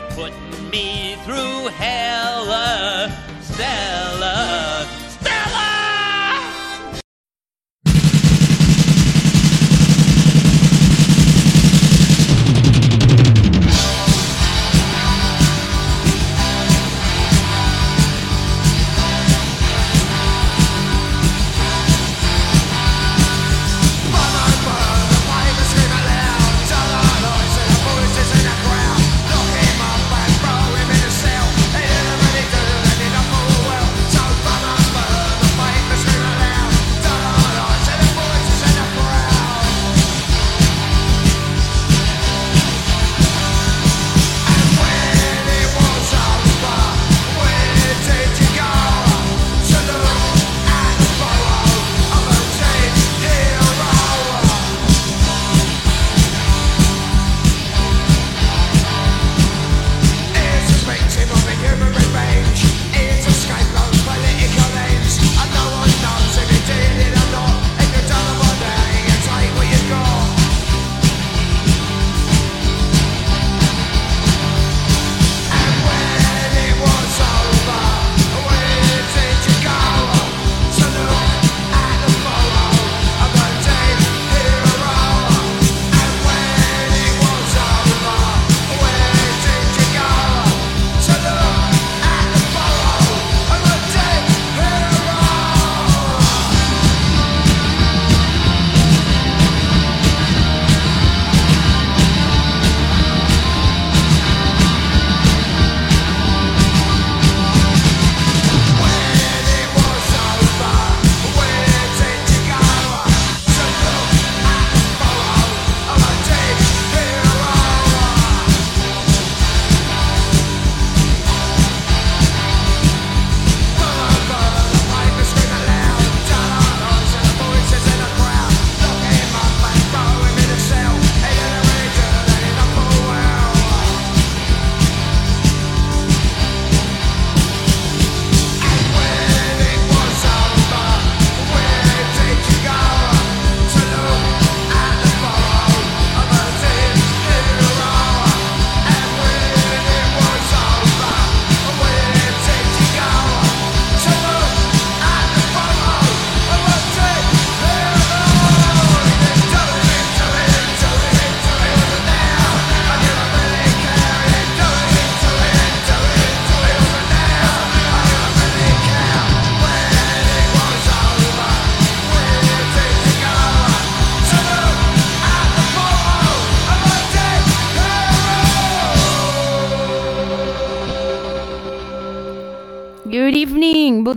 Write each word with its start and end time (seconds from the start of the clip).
You're 0.00 0.10
putting 0.12 0.70
me 0.70 1.16
through 1.24 1.68
hell, 1.68 2.46
uh, 2.48 3.10
Stella. 3.42 4.09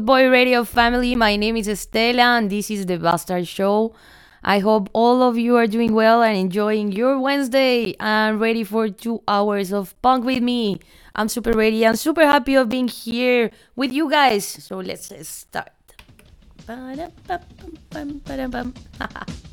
Boy 0.03 0.27
Radio 0.27 0.65
family. 0.65 1.15
My 1.15 1.37
name 1.37 1.55
is 1.55 1.69
Estela, 1.69 2.37
and 2.37 2.49
this 2.49 2.69
is 2.69 2.85
the 2.85 2.97
Bastard 2.97 3.47
Show. 3.47 3.95
I 4.43 4.59
hope 4.59 4.89
all 4.91 5.21
of 5.23 5.37
you 5.37 5.55
are 5.55 5.65
doing 5.65 5.93
well 5.93 6.21
and 6.21 6.35
enjoying 6.35 6.91
your 6.91 7.17
Wednesday 7.21 7.95
and 8.01 8.37
ready 8.37 8.65
for 8.65 8.89
two 8.89 9.23
hours 9.29 9.71
of 9.71 9.95
punk 10.01 10.25
with 10.25 10.43
me. 10.43 10.81
I'm 11.15 11.29
super 11.29 11.53
ready 11.53 11.85
and 11.85 11.97
super 11.97 12.25
happy 12.25 12.55
of 12.55 12.67
being 12.67 12.89
here 12.89 13.49
with 13.77 13.93
you 13.93 14.09
guys. 14.11 14.45
So 14.45 14.79
let's 14.79 15.07
start. 15.25 15.71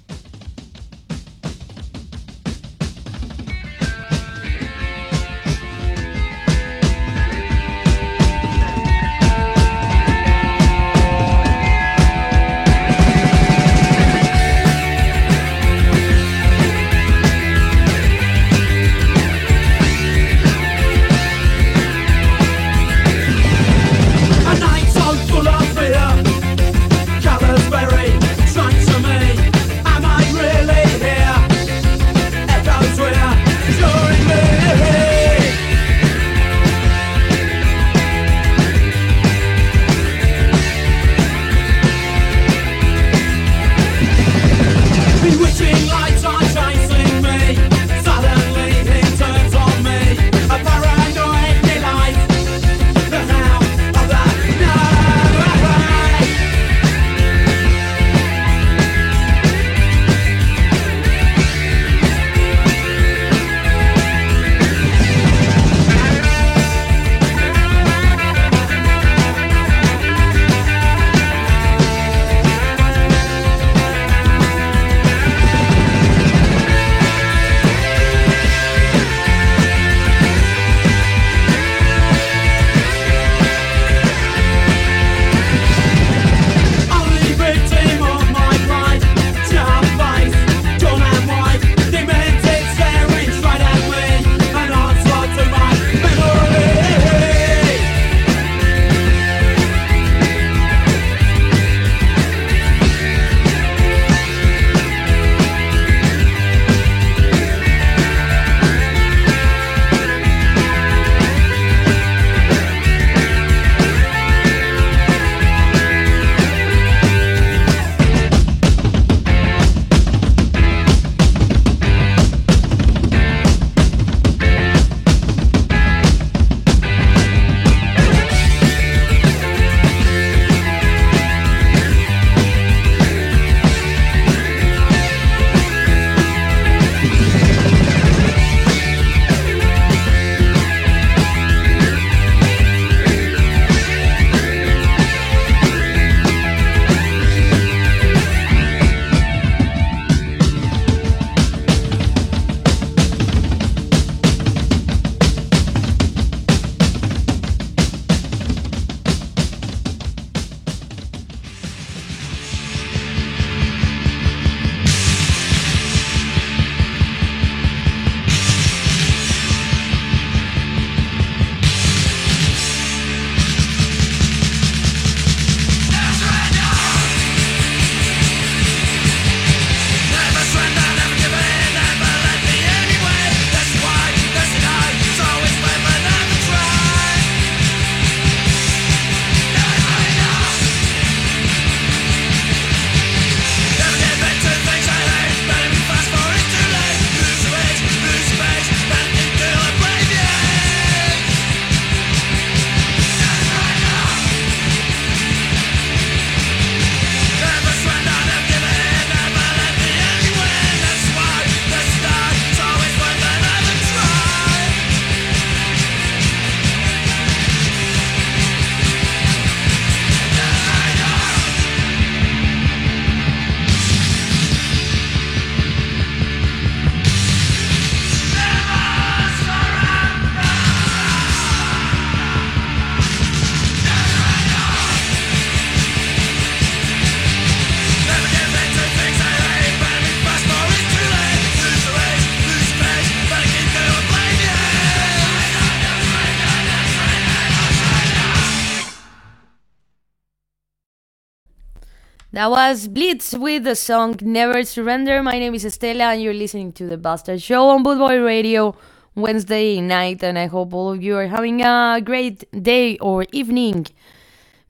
That 252.33 252.49
was 252.49 252.87
Blitz 252.87 253.33
with 253.35 253.65
the 253.65 253.75
song 253.75 254.17
Never 254.23 254.63
Surrender. 254.63 255.21
My 255.21 255.37
name 255.41 255.53
is 255.53 255.65
Estela, 255.65 256.13
and 256.13 256.23
you're 256.23 256.33
listening 256.33 256.71
to 256.75 256.87
The 256.87 256.97
Bastard 256.97 257.43
Show 257.43 257.71
on 257.71 257.83
Bootboy 257.83 258.25
Radio 258.25 258.77
Wednesday 259.17 259.81
night. 259.81 260.23
And 260.23 260.39
I 260.39 260.47
hope 260.47 260.73
all 260.73 260.93
of 260.93 261.03
you 261.03 261.17
are 261.17 261.27
having 261.27 261.61
a 261.63 262.01
great 262.01 262.45
day 262.63 262.97
or 262.99 263.27
evening. 263.33 263.89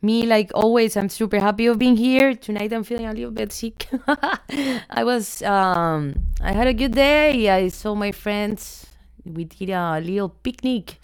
Me, 0.00 0.24
like 0.24 0.50
always, 0.54 0.96
I'm 0.96 1.10
super 1.10 1.38
happy 1.38 1.66
of 1.66 1.78
being 1.78 1.98
here. 1.98 2.34
Tonight, 2.34 2.72
I'm 2.72 2.82
feeling 2.82 3.04
a 3.04 3.12
little 3.12 3.30
bit 3.30 3.52
sick. 3.52 3.86
I 4.88 5.04
was, 5.04 5.42
um, 5.42 6.14
I 6.40 6.52
had 6.52 6.66
a 6.66 6.72
good 6.72 6.92
day. 6.92 7.50
I 7.50 7.68
saw 7.68 7.94
my 7.94 8.10
friends. 8.10 8.86
We 9.22 9.44
did 9.44 9.68
a 9.68 10.00
little 10.00 10.30
picnic, 10.30 10.98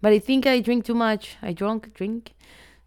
but 0.00 0.12
I 0.12 0.20
think 0.20 0.46
I 0.46 0.60
drink 0.60 0.84
too 0.84 0.94
much. 0.94 1.36
I 1.42 1.52
drunk, 1.52 1.92
drink. 1.94 2.32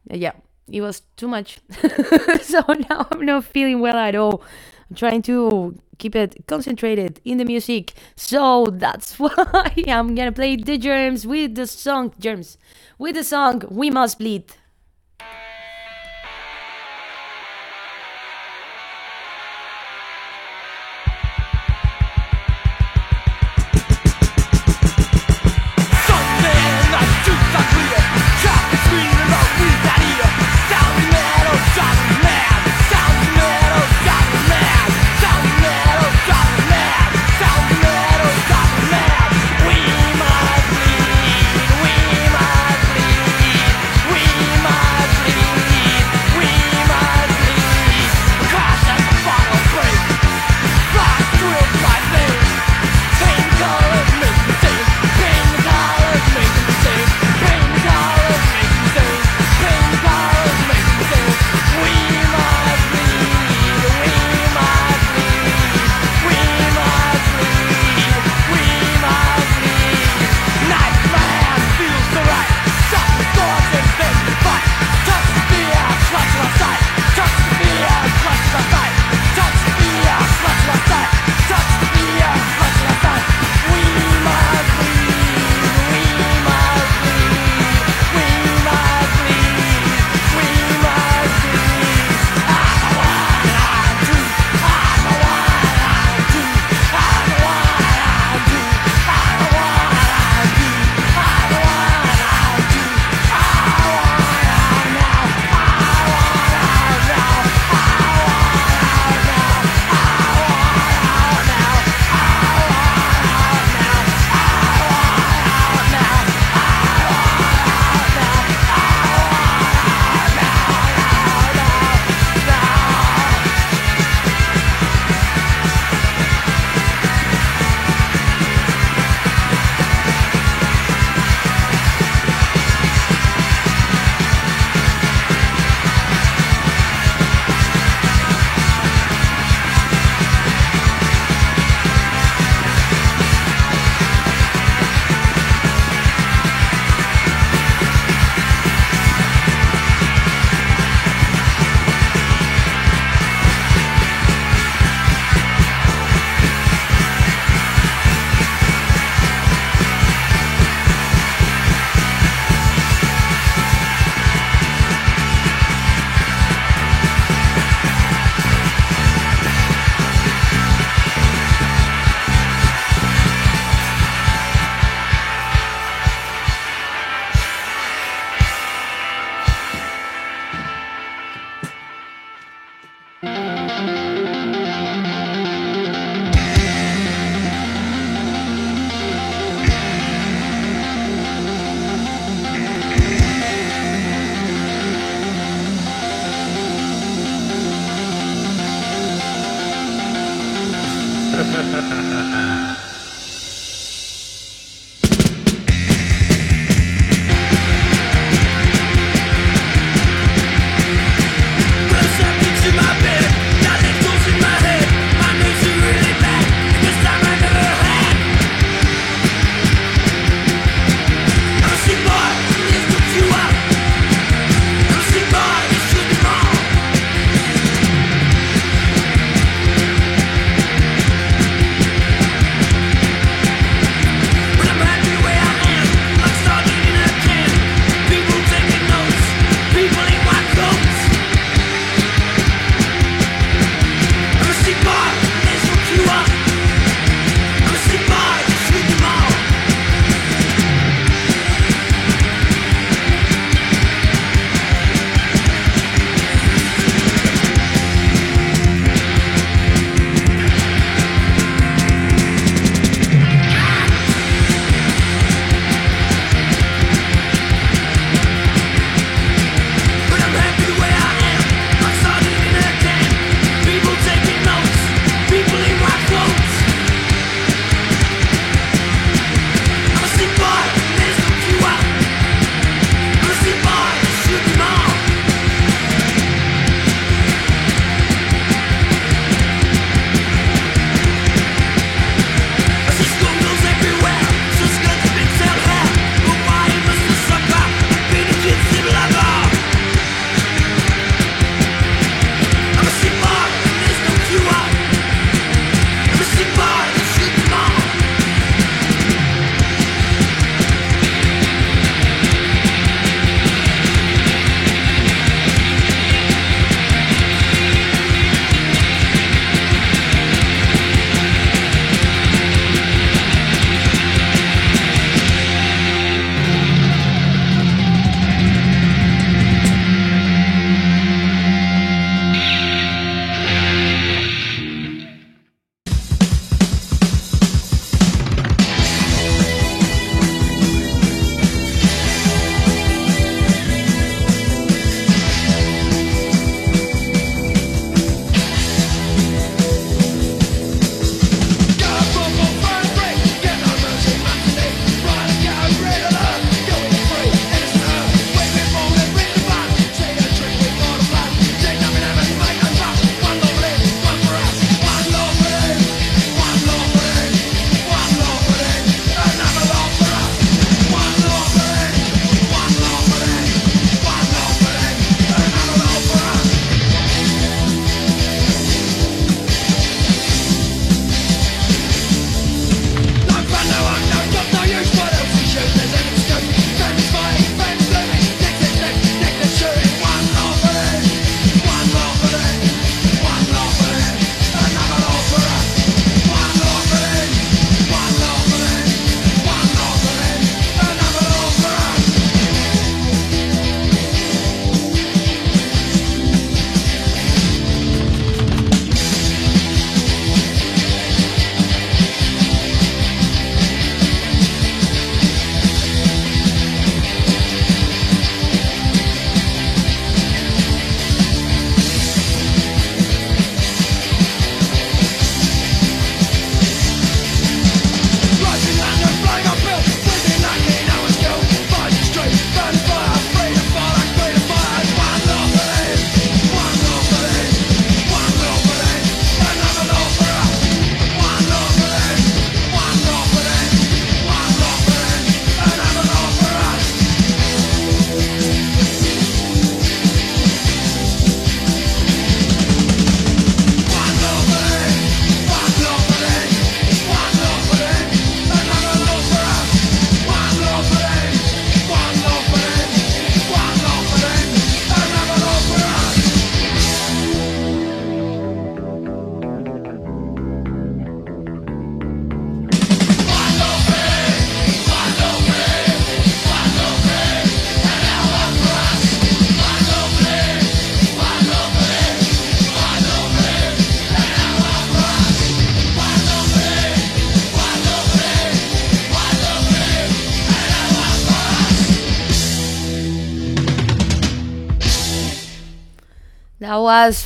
Yeah, 0.10 0.32
it 0.72 0.82
was 0.82 1.02
too 1.18 1.28
much. 1.28 1.60
so 2.42 2.64
now 2.90 3.08
I'm 3.12 3.26
not 3.26 3.46
feeling 3.46 3.80
well 3.80 3.98
at 3.98 4.16
all. 4.16 4.44
I'm 4.90 4.96
trying 4.96 5.22
to 5.24 5.78
keep 5.98 6.16
it 6.16 6.46
concentrated 6.48 7.22
in 7.24 7.38
the 7.38 7.46
music. 7.46 7.94
So 8.16 8.68
that's 8.72 9.20
why 9.20 9.74
I'm 9.88 10.16
gonna 10.16 10.32
play 10.32 10.56
the 10.56 10.78
germs 10.78 11.26
with 11.28 11.56
the 11.56 11.68
song 11.68 12.14
germs 12.20 12.58
with 12.98 13.16
the 13.16 13.24
song 13.24 13.64
We 13.70 13.90
Must 13.90 14.18
Bleed. 14.18 14.46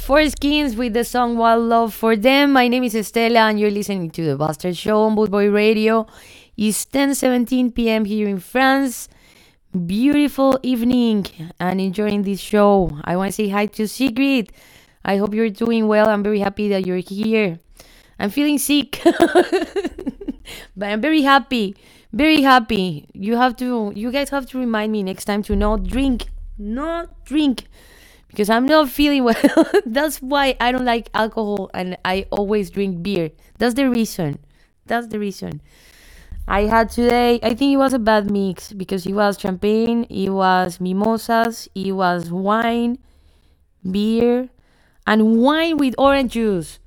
Four 0.08 0.30
Skins 0.30 0.78
with 0.78 0.94
the 0.94 1.04
song 1.04 1.36
One 1.36 1.68
Law 1.68 1.90
for 1.90 2.16
Them. 2.16 2.54
My 2.54 2.70
name 2.70 2.86
is 2.86 2.94
Estela 2.94 3.50
and 3.50 3.60
you're 3.60 3.70
listening 3.70 4.10
to 4.12 4.24
The 4.24 4.38
Bastard 4.38 4.78
Show 4.78 5.02
on 5.02 5.18
Bootboy 5.18 5.54
Radio. 5.54 6.08
It's 6.56 6.86
10.17 6.86 7.76
p.m. 7.76 8.06
here 8.06 8.30
in 8.30 8.40
France. 8.40 9.10
Beautiful 9.86 10.62
evening 10.64 11.26
and 11.60 11.82
enjoying 11.82 12.22
this 12.22 12.40
show. 12.40 12.98
I 13.04 13.18
want 13.18 13.34
to 13.34 13.36
say 13.36 13.50
hi 13.50 13.66
to 13.66 13.86
Sigrid. 13.86 14.54
I 15.04 15.18
hope 15.18 15.34
you're 15.34 15.50
doing 15.50 15.90
well. 15.90 16.08
I'm 16.08 16.24
very 16.24 16.40
happy 16.40 16.70
that 16.70 16.86
you're 16.86 17.04
here. 17.04 17.60
I'm 18.18 18.30
feeling 18.30 18.60
sick, 18.60 19.02
but 19.04 20.88
I'm 20.88 21.02
very 21.02 21.24
happy. 21.24 21.76
Very 22.14 22.44
happy. 22.44 23.10
You 23.12 23.36
have 23.36 23.58
to, 23.58 23.92
you 23.94 24.10
guys 24.14 24.30
have 24.30 24.46
to 24.52 24.58
remind 24.58 24.94
me 24.94 25.04
next 25.04 25.26
time 25.26 25.44
to 25.44 25.56
not 25.58 25.84
drink. 25.84 26.28
Not 26.58 27.26
drink 27.26 27.68
because 28.38 28.52
I'm 28.52 28.68
not 28.68 28.88
feeling 28.88 29.24
well. 29.24 29.68
That's 29.88 30.20
why 30.20 30.56
I 30.62 30.72
don't 30.72 30.86
like 30.86 31.10
alcohol 31.16 31.72
and 31.74 31.98
I 32.06 32.28
always 32.30 32.70
drink 32.70 33.02
beer. 33.02 33.32
That's 33.58 33.74
the 33.74 33.90
reason. 33.90 34.38
That's 34.86 35.08
the 35.08 35.18
reason. 35.18 35.60
I 36.48 36.62
had 36.70 36.92
today, 36.92 37.40
I 37.42 37.56
think 37.56 37.74
it 37.74 37.78
was 37.78 37.94
a 37.94 38.00
bad 38.00 38.30
mix 38.30 38.74
because 38.74 39.08
it 39.08 39.14
was 39.14 39.40
champagne, 39.40 40.04
it 40.04 40.30
was 40.30 40.80
mimosas, 40.80 41.68
it 41.74 41.94
was 41.94 42.30
wine, 42.30 43.00
beer, 43.90 44.50
and 45.08 45.42
wine 45.42 45.78
with 45.78 45.96
orange 45.98 46.34
juice. 46.34 46.78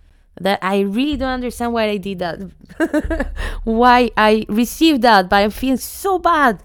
That 0.40 0.60
I 0.62 0.80
really 0.80 1.16
don't 1.16 1.30
understand 1.30 1.72
why 1.72 1.88
I 1.88 1.96
did 1.96 2.20
that. 2.20 2.38
why 3.64 4.12
I 4.16 4.46
received 4.48 5.02
that, 5.02 5.28
but 5.28 5.42
I'm 5.42 5.50
feeling 5.50 5.78
so 5.78 6.20
bad 6.20 6.62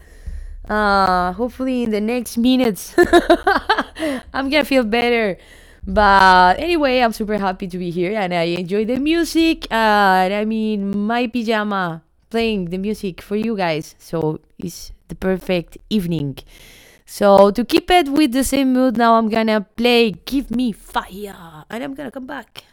uh 0.69 1.33
hopefully 1.33 1.83
in 1.83 1.91
the 1.91 2.01
next 2.01 2.37
minutes. 2.37 2.95
I'm 4.33 4.49
gonna 4.49 4.65
feel 4.65 4.83
better. 4.83 5.37
But 5.87 6.59
anyway 6.59 6.99
i'm 7.01 7.13
super 7.13 7.37
happy 7.37 7.67
to 7.67 7.77
be 7.77 7.91
here 7.91 8.17
and 8.17 8.33
i 8.33 8.57
enjoy 8.57 8.85
the 8.85 8.97
music. 8.97 9.67
Uh 9.71 10.29
i 10.31 10.45
mean 10.45 11.05
my 11.05 11.27
pajama 11.27 12.01
playing 12.29 12.69
the 12.73 12.77
music 12.77 13.21
for 13.21 13.35
you 13.35 13.55
guys. 13.55 13.95
So 13.99 14.39
it's 14.57 14.91
the 15.07 15.15
perfect 15.15 15.77
evening. 15.89 16.39
So 17.05 17.51
to 17.51 17.63
keep 17.63 17.91
it 17.91 18.09
with 18.09 18.31
the 18.33 18.43
same 18.43 18.73
mood 18.73 18.97
now 18.97 19.15
i'm 19.15 19.29
gonna 19.29 19.61
play 19.61 20.11
give 20.25 20.49
me 20.49 20.71
fire. 20.71 21.65
And 21.69 21.83
i'm 21.83 21.93
gonna 21.93 22.11
come 22.11 22.25
back 22.25 22.63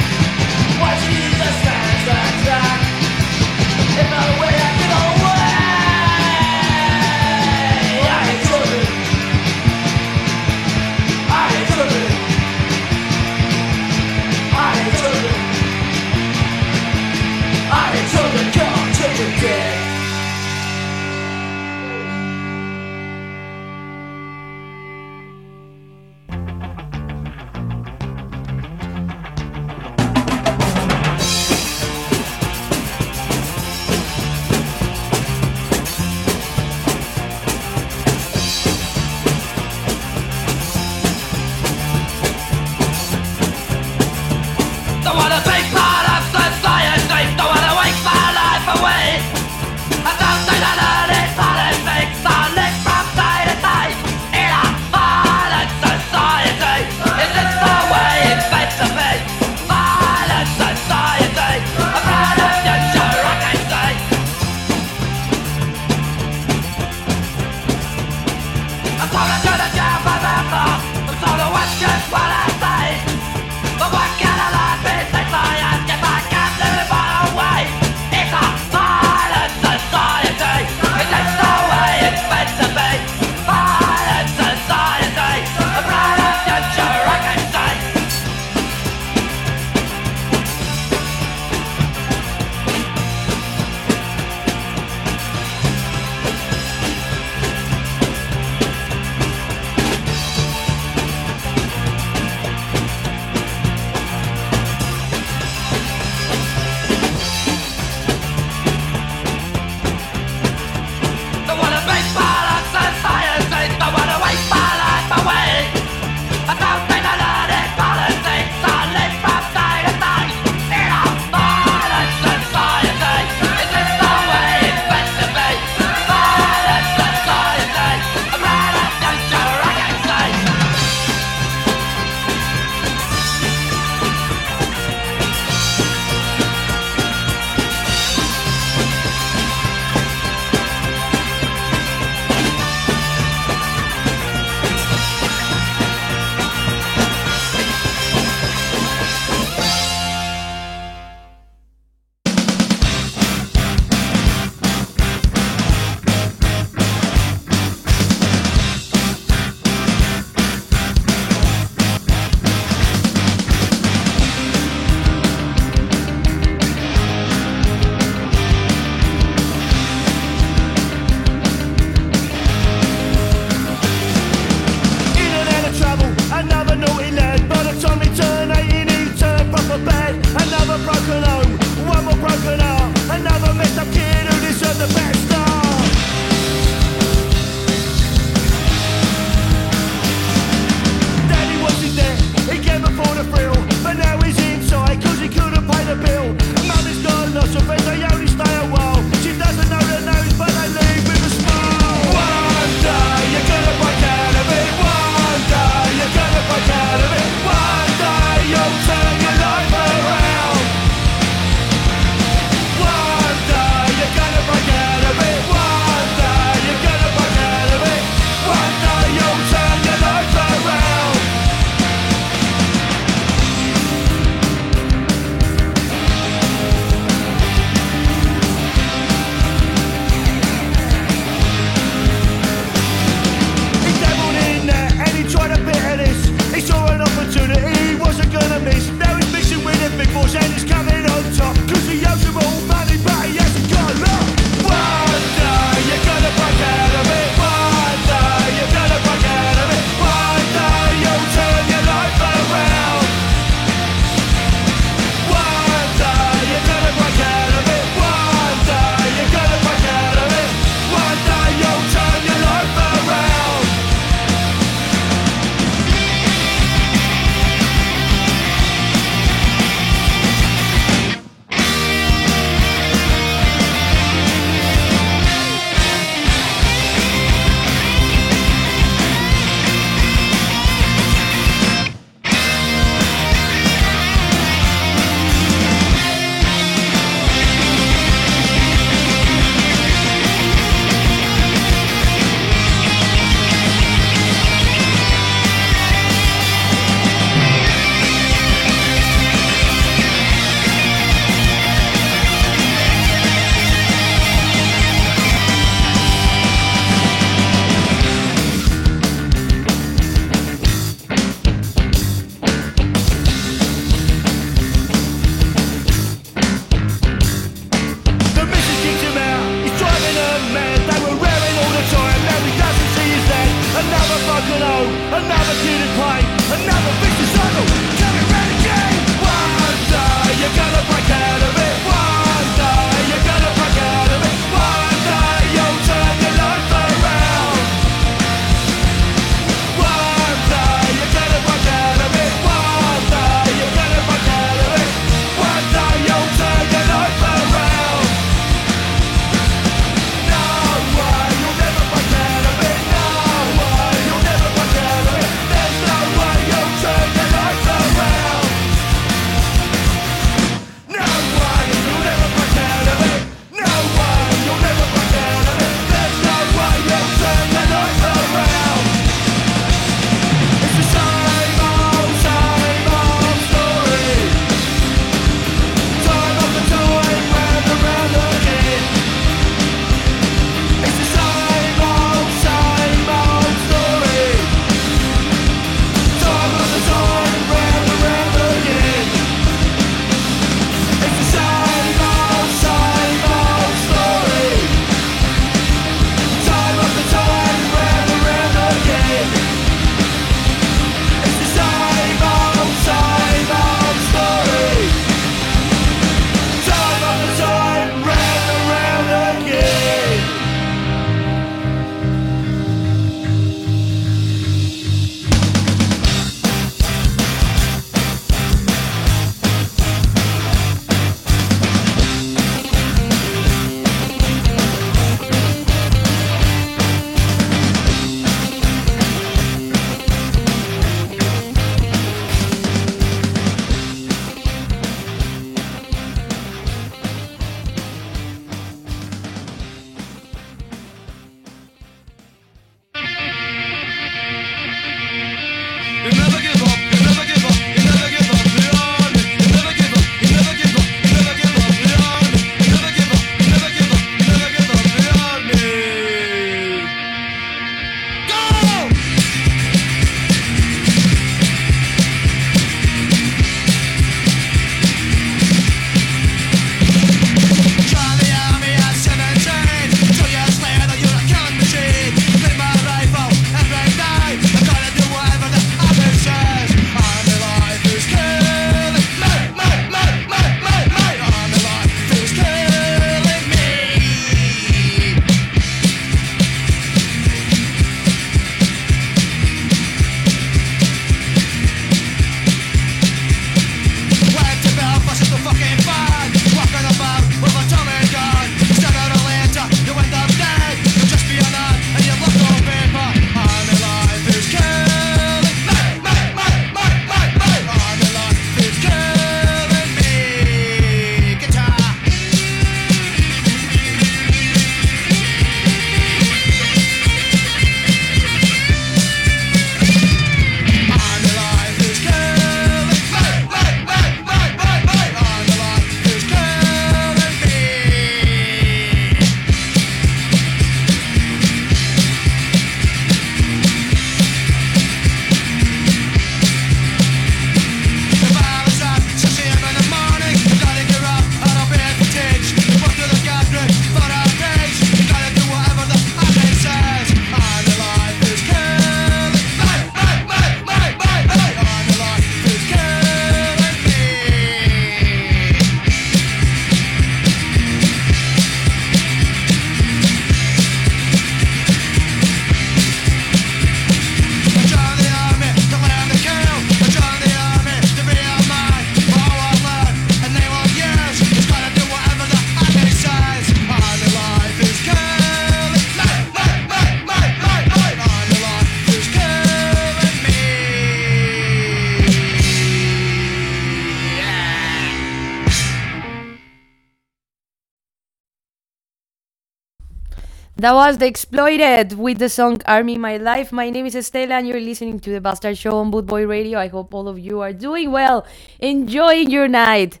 That 590.58 590.74
was 590.74 590.98
The 590.98 591.06
Exploited 591.06 591.92
with 591.92 592.18
the 592.18 592.28
song 592.28 592.60
Army 592.66 592.98
My 592.98 593.16
Life. 593.16 593.52
My 593.52 593.70
name 593.70 593.86
is 593.86 593.94
Estela 593.94 594.42
and 594.42 594.48
you're 594.48 594.58
listening 594.58 594.98
to 594.98 595.10
The 595.10 595.20
Bastard 595.20 595.56
Show 595.56 595.78
on 595.78 595.92
Bootboy 595.92 596.28
Radio. 596.28 596.58
I 596.58 596.66
hope 596.66 596.92
all 596.92 597.06
of 597.06 597.16
you 597.16 597.40
are 597.40 597.52
doing 597.52 597.92
well, 597.92 598.26
enjoying 598.58 599.30
your 599.30 599.46
night. 599.46 600.00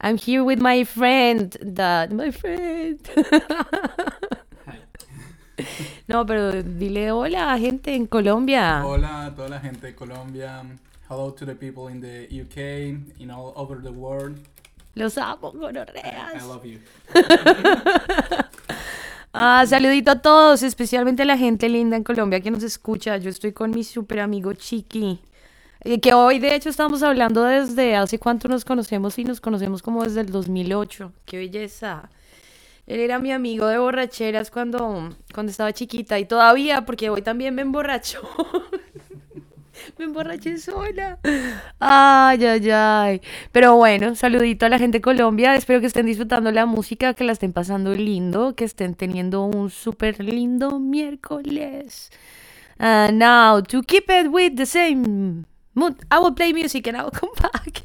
I'm 0.00 0.16
here 0.16 0.42
with 0.42 0.60
my 0.60 0.82
friend, 0.82 1.56
that 1.62 2.10
my 2.10 2.32
friend. 2.32 2.98
no, 6.08 6.26
pero 6.26 6.60
dile 6.60 7.12
hola 7.12 7.54
a 7.54 7.58
gente 7.60 7.94
en 7.94 8.08
Colombia. 8.08 8.82
Hola 8.84 9.26
a 9.26 9.30
toda 9.30 9.48
la 9.48 9.60
gente 9.60 9.86
de 9.86 9.94
Colombia. 9.94 10.64
Hello 11.08 11.30
to 11.30 11.46
the 11.46 11.54
people 11.54 11.86
in 11.86 12.00
the 12.00 12.26
UK, 12.26 12.98
in 13.20 13.30
all 13.30 13.52
over 13.54 13.76
the 13.76 13.92
world. 13.92 14.40
Los 14.96 15.16
amo, 15.18 15.52
I. 15.54 16.34
I 16.34 16.42
love 16.42 16.66
you. 16.66 16.80
Ah, 19.36 19.64
saludito 19.66 20.12
a 20.12 20.22
todos, 20.22 20.62
especialmente 20.62 21.22
a 21.22 21.26
la 21.26 21.36
gente 21.36 21.68
linda 21.68 21.96
en 21.96 22.04
Colombia 22.04 22.40
que 22.40 22.50
nos 22.52 22.62
escucha. 22.62 23.16
Yo 23.16 23.30
estoy 23.30 23.52
con 23.52 23.72
mi 23.72 23.82
super 23.82 24.20
amigo 24.20 24.52
Chiqui. 24.52 25.18
eh, 25.80 26.00
Que 26.00 26.14
hoy, 26.14 26.38
de 26.38 26.54
hecho, 26.54 26.68
estamos 26.68 27.02
hablando 27.02 27.42
desde 27.42 27.96
hace 27.96 28.18
cuánto 28.20 28.46
nos 28.48 28.64
conocemos 28.64 29.18
y 29.18 29.24
nos 29.24 29.40
conocemos 29.40 29.82
como 29.82 30.04
desde 30.04 30.20
el 30.20 30.30
2008. 30.30 31.12
¡Qué 31.26 31.38
belleza! 31.38 32.10
Él 32.86 33.00
era 33.00 33.18
mi 33.18 33.32
amigo 33.32 33.66
de 33.66 33.78
borracheras 33.78 34.50
cuando, 34.50 35.10
cuando 35.34 35.50
estaba 35.50 35.72
chiquita 35.72 36.18
y 36.18 36.26
todavía, 36.26 36.84
porque 36.86 37.10
hoy 37.10 37.22
también 37.22 37.54
me 37.54 37.62
emborracho. 37.62 38.20
me 39.98 40.04
emborraché 40.04 40.58
sola. 40.58 41.18
Ay, 41.80 42.44
ay, 42.44 42.70
ay. 42.70 43.20
Pero 43.52 43.76
bueno, 43.76 44.14
saludito 44.14 44.66
a 44.66 44.68
la 44.68 44.78
gente 44.78 44.98
de 44.98 45.02
Colombia. 45.02 45.54
Espero 45.54 45.80
que 45.80 45.86
estén 45.86 46.06
disfrutando 46.06 46.50
la 46.50 46.66
música, 46.66 47.14
que 47.14 47.24
la 47.24 47.32
estén 47.32 47.52
pasando 47.52 47.94
lindo, 47.94 48.54
que 48.54 48.64
estén 48.64 48.94
teniendo 48.94 49.44
un 49.44 49.70
súper 49.70 50.22
lindo 50.22 50.78
miércoles. 50.78 52.10
And 52.78 53.18
now, 53.18 53.62
to 53.62 53.82
keep 53.82 54.10
it 54.10 54.28
with 54.30 54.56
the 54.56 54.66
same 54.66 55.44
mood, 55.74 55.96
I 56.10 56.18
will 56.18 56.34
play 56.34 56.52
music 56.52 56.86
and 56.88 56.96
I 56.96 57.02
will 57.02 57.12
come 57.12 57.30
back. 57.40 57.84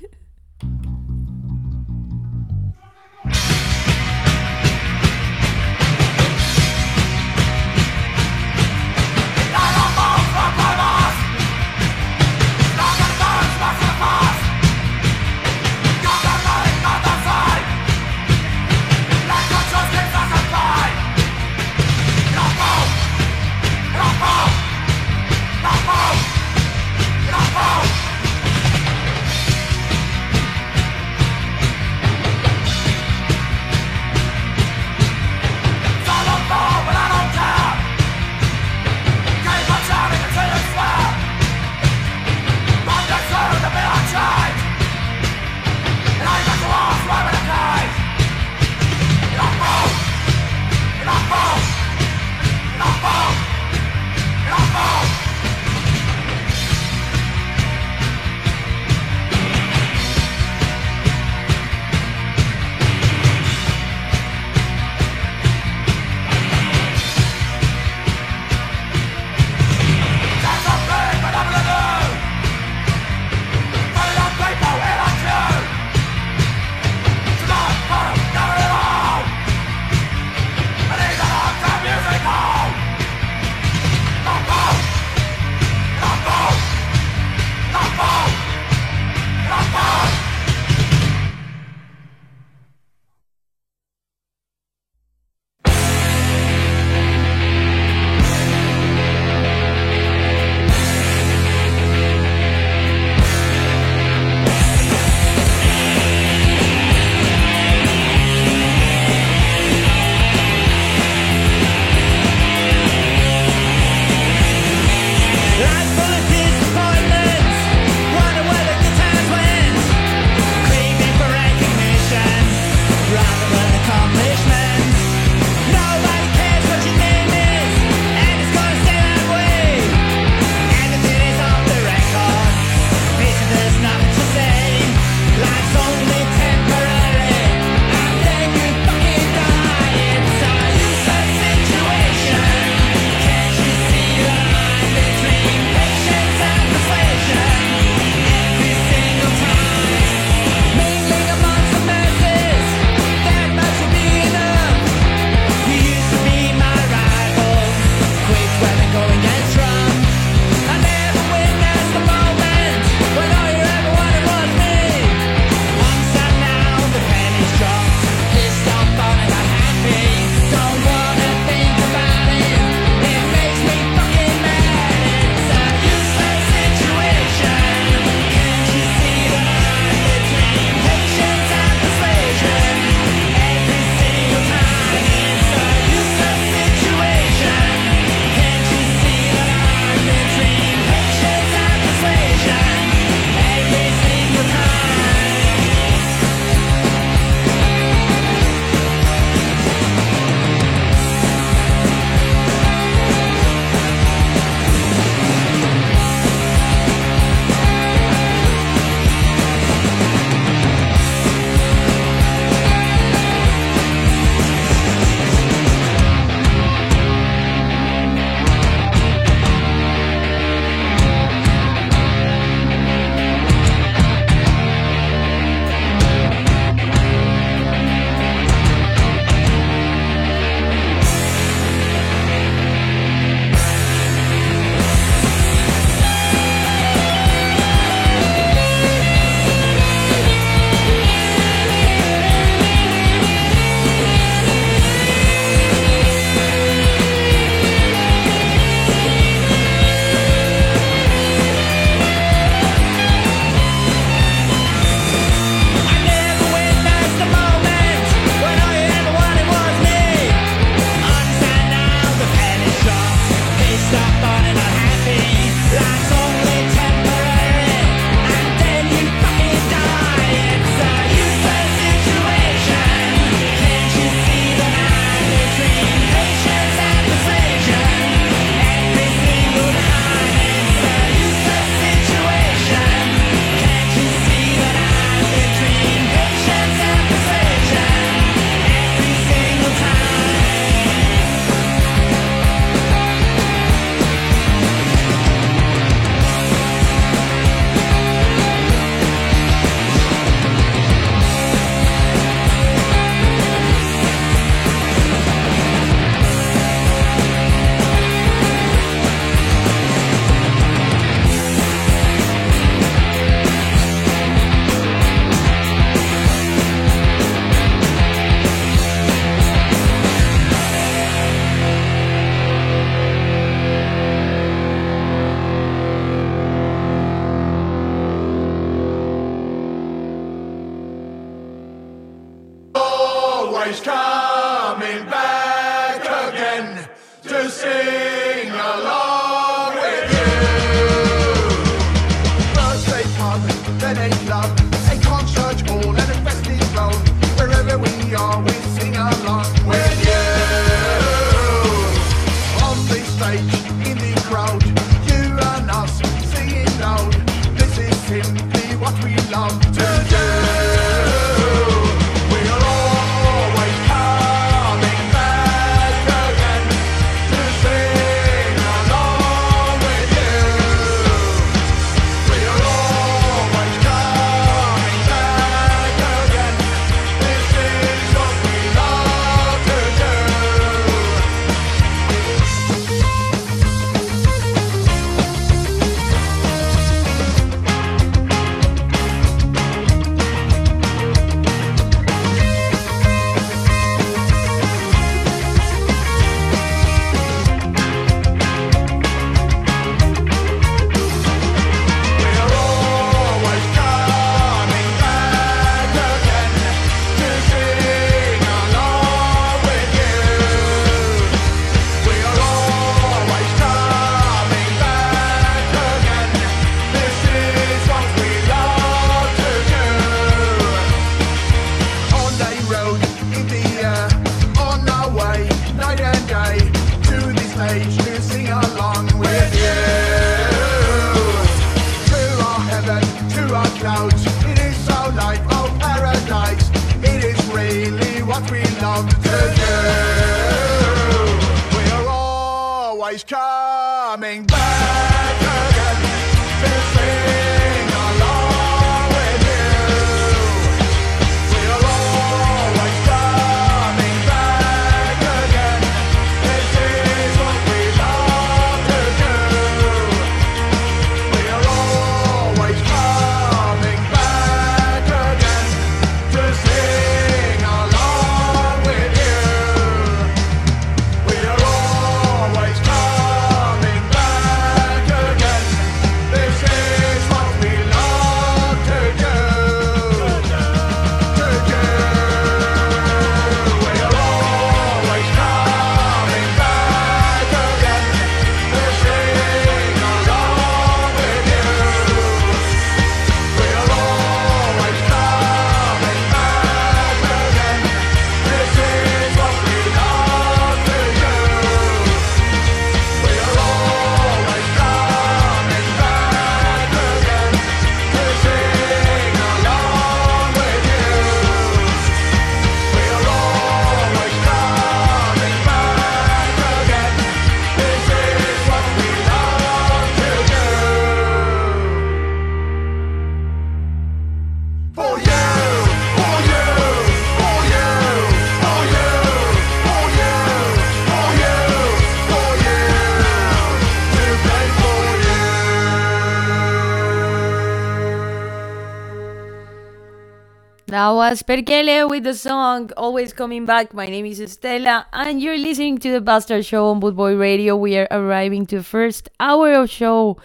was 541.30 541.44
Perkele 541.44 542.10
with 542.10 542.24
the 542.24 542.34
song 542.34 542.90
Always 542.98 543.34
Coming 543.34 543.64
Back. 543.64 543.94
My 543.94 544.08
name 544.08 544.26
is 544.26 544.40
Estela, 544.40 545.06
and 545.14 545.40
you're 545.40 545.60
listening 545.60 546.00
to 546.00 546.12
The 546.12 546.22
Bastard 546.22 546.66
Show 546.66 546.88
on 546.88 547.00
Bootboy 547.00 547.40
Radio. 547.40 547.76
We 547.76 548.00
are 548.00 548.08
arriving 548.10 548.66
to 548.68 548.78
the 548.78 548.84
first 548.84 549.30
hour 549.40 549.74
of 549.74 549.92
show, 549.92 550.38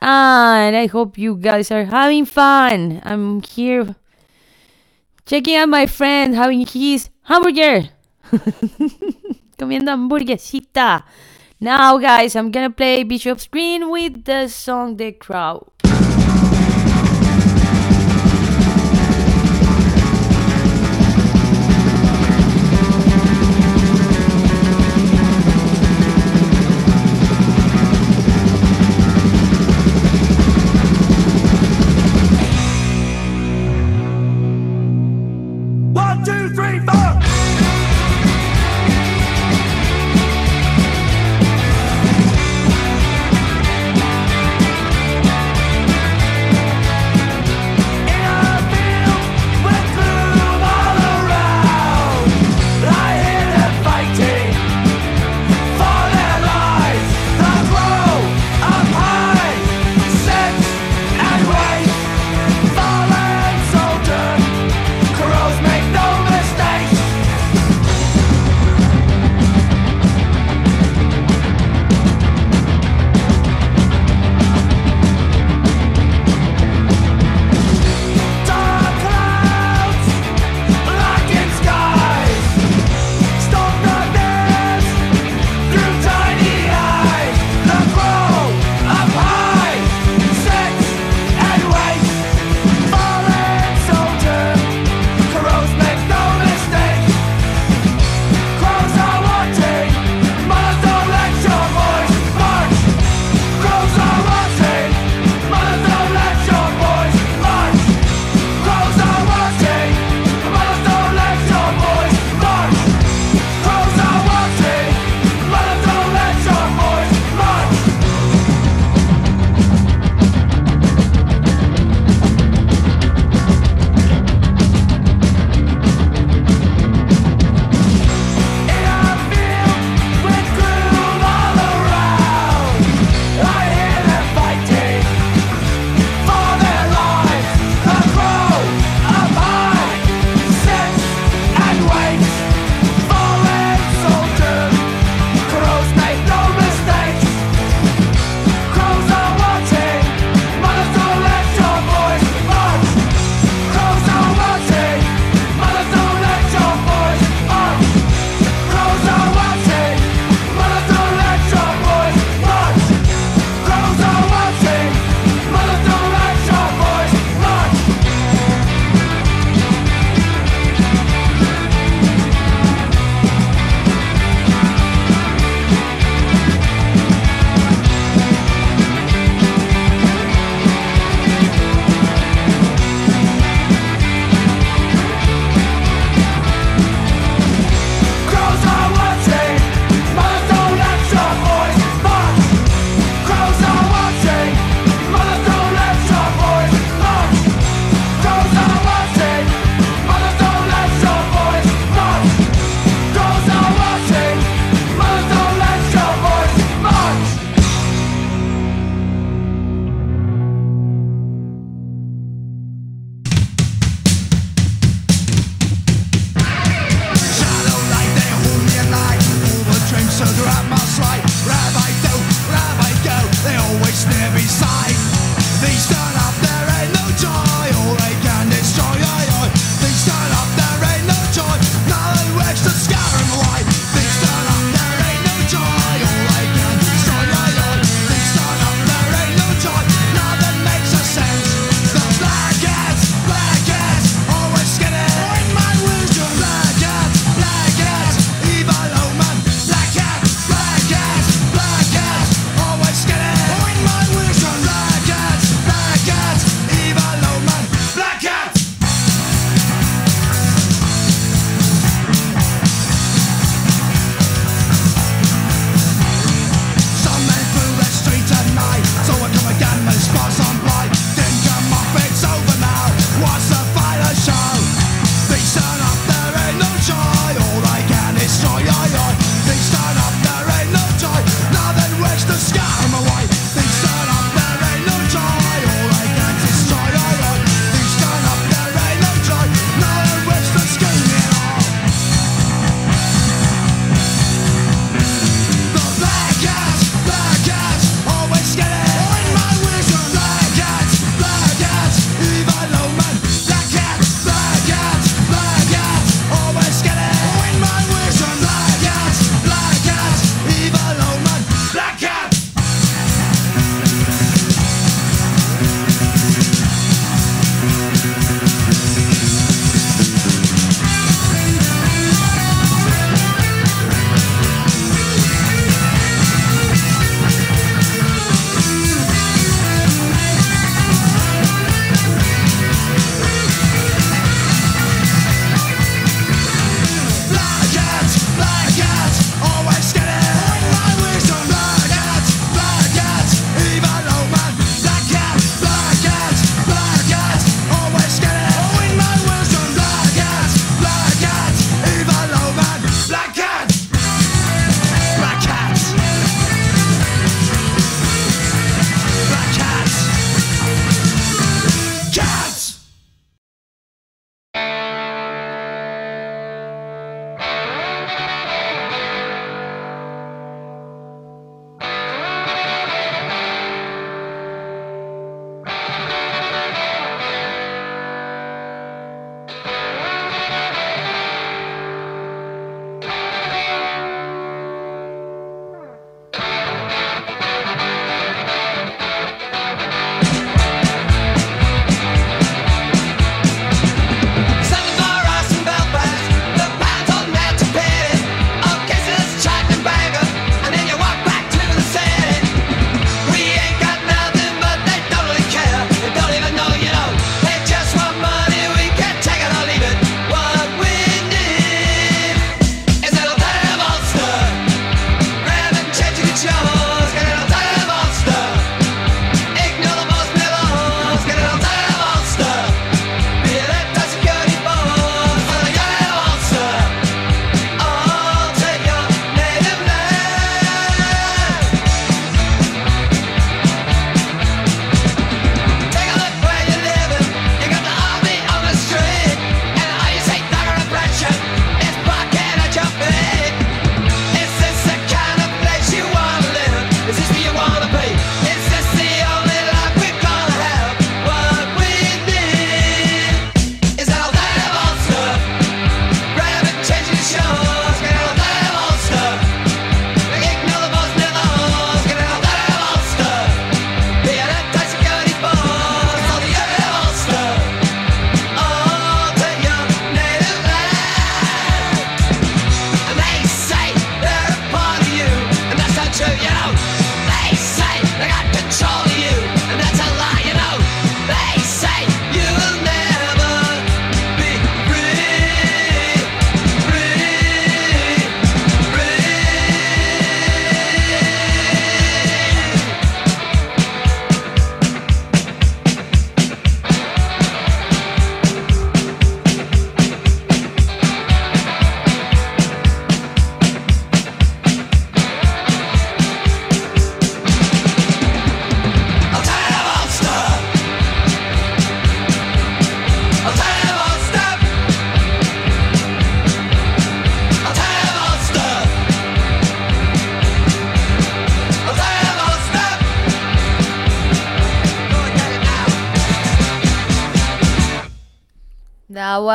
and 0.00 0.74
I 0.74 0.86
hope 0.86 1.16
you 1.16 1.36
guys 1.36 1.70
are 1.70 1.84
having 1.84 2.24
fun. 2.24 3.02
I'm 3.04 3.40
here 3.42 3.94
checking 5.26 5.54
out 5.54 5.68
my 5.68 5.86
friend 5.86 6.34
having 6.34 6.66
his 6.66 7.10
hamburger. 7.22 7.90
Comiendo 9.56 9.94
hamburguesita. 9.94 11.04
Now, 11.60 11.98
guys, 11.98 12.34
I'm 12.34 12.50
gonna 12.50 12.70
play 12.70 13.04
Bishop's 13.04 13.46
Green 13.46 13.90
with 13.90 14.24
the 14.24 14.48
song 14.48 14.96
The 14.96 15.12
Crowd. 15.12 15.73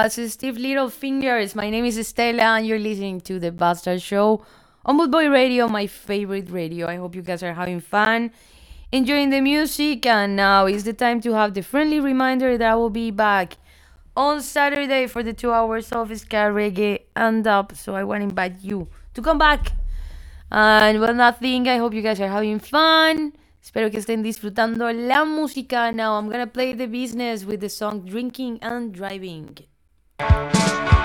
Was 0.01 0.31
Stiff 0.31 0.57
Little 0.57 0.89
Fingers. 0.89 1.55
My 1.55 1.69
name 1.69 1.83
is 1.83 1.97
Estela, 1.97 2.57
and 2.57 2.65
you're 2.65 2.79
listening 2.79 3.19
to 3.19 3.37
The 3.37 3.51
Bastard 3.51 4.01
Show 4.01 4.41
on 4.85 4.97
Bootboy 4.97 5.29
Radio, 5.29 5.67
my 5.67 5.87
favorite 5.87 6.49
radio. 6.49 6.87
I 6.87 6.95
hope 6.95 7.15
you 7.15 7.21
guys 7.21 7.43
are 7.43 7.53
having 7.53 7.81
fun, 7.81 8.31
enjoying 8.93 9.29
the 9.29 9.41
music, 9.41 10.05
and 10.05 10.37
now 10.37 10.67
is 10.67 10.85
the 10.85 10.93
time 10.93 11.19
to 11.19 11.33
have 11.33 11.53
the 11.53 11.63
friendly 11.63 11.99
reminder 11.99 12.57
that 12.57 12.71
I 12.71 12.75
will 12.75 12.89
be 12.89 13.11
back 13.11 13.57
on 14.15 14.41
Saturday 14.41 15.05
for 15.07 15.21
the 15.21 15.33
two 15.33 15.51
hours 15.51 15.91
of 15.91 16.17
ska 16.17 16.47
reggae 16.47 16.99
and 17.17 17.45
up. 17.45 17.75
So 17.75 17.93
I 17.93 18.05
want 18.05 18.21
to 18.21 18.29
invite 18.29 18.61
you 18.61 18.87
to 19.15 19.21
come 19.21 19.37
back. 19.37 19.73
And 20.49 21.01
well, 21.01 21.13
nothing. 21.13 21.67
I 21.67 21.75
hope 21.75 21.93
you 21.93 22.01
guys 22.01 22.21
are 22.21 22.29
having 22.29 22.59
fun. 22.59 23.33
Espero 23.61 23.91
que 23.91 23.99
estén 23.99 24.23
disfrutando 24.23 24.93
la 24.93 25.25
música. 25.25 25.93
Now 25.93 26.17
I'm 26.17 26.29
gonna 26.29 26.47
play 26.47 26.71
the 26.71 26.87
business 26.87 27.43
with 27.43 27.59
the 27.59 27.69
song 27.69 28.05
Drinking 28.05 28.59
and 28.61 28.93
Driving. 28.93 29.57
Don't 30.19 30.98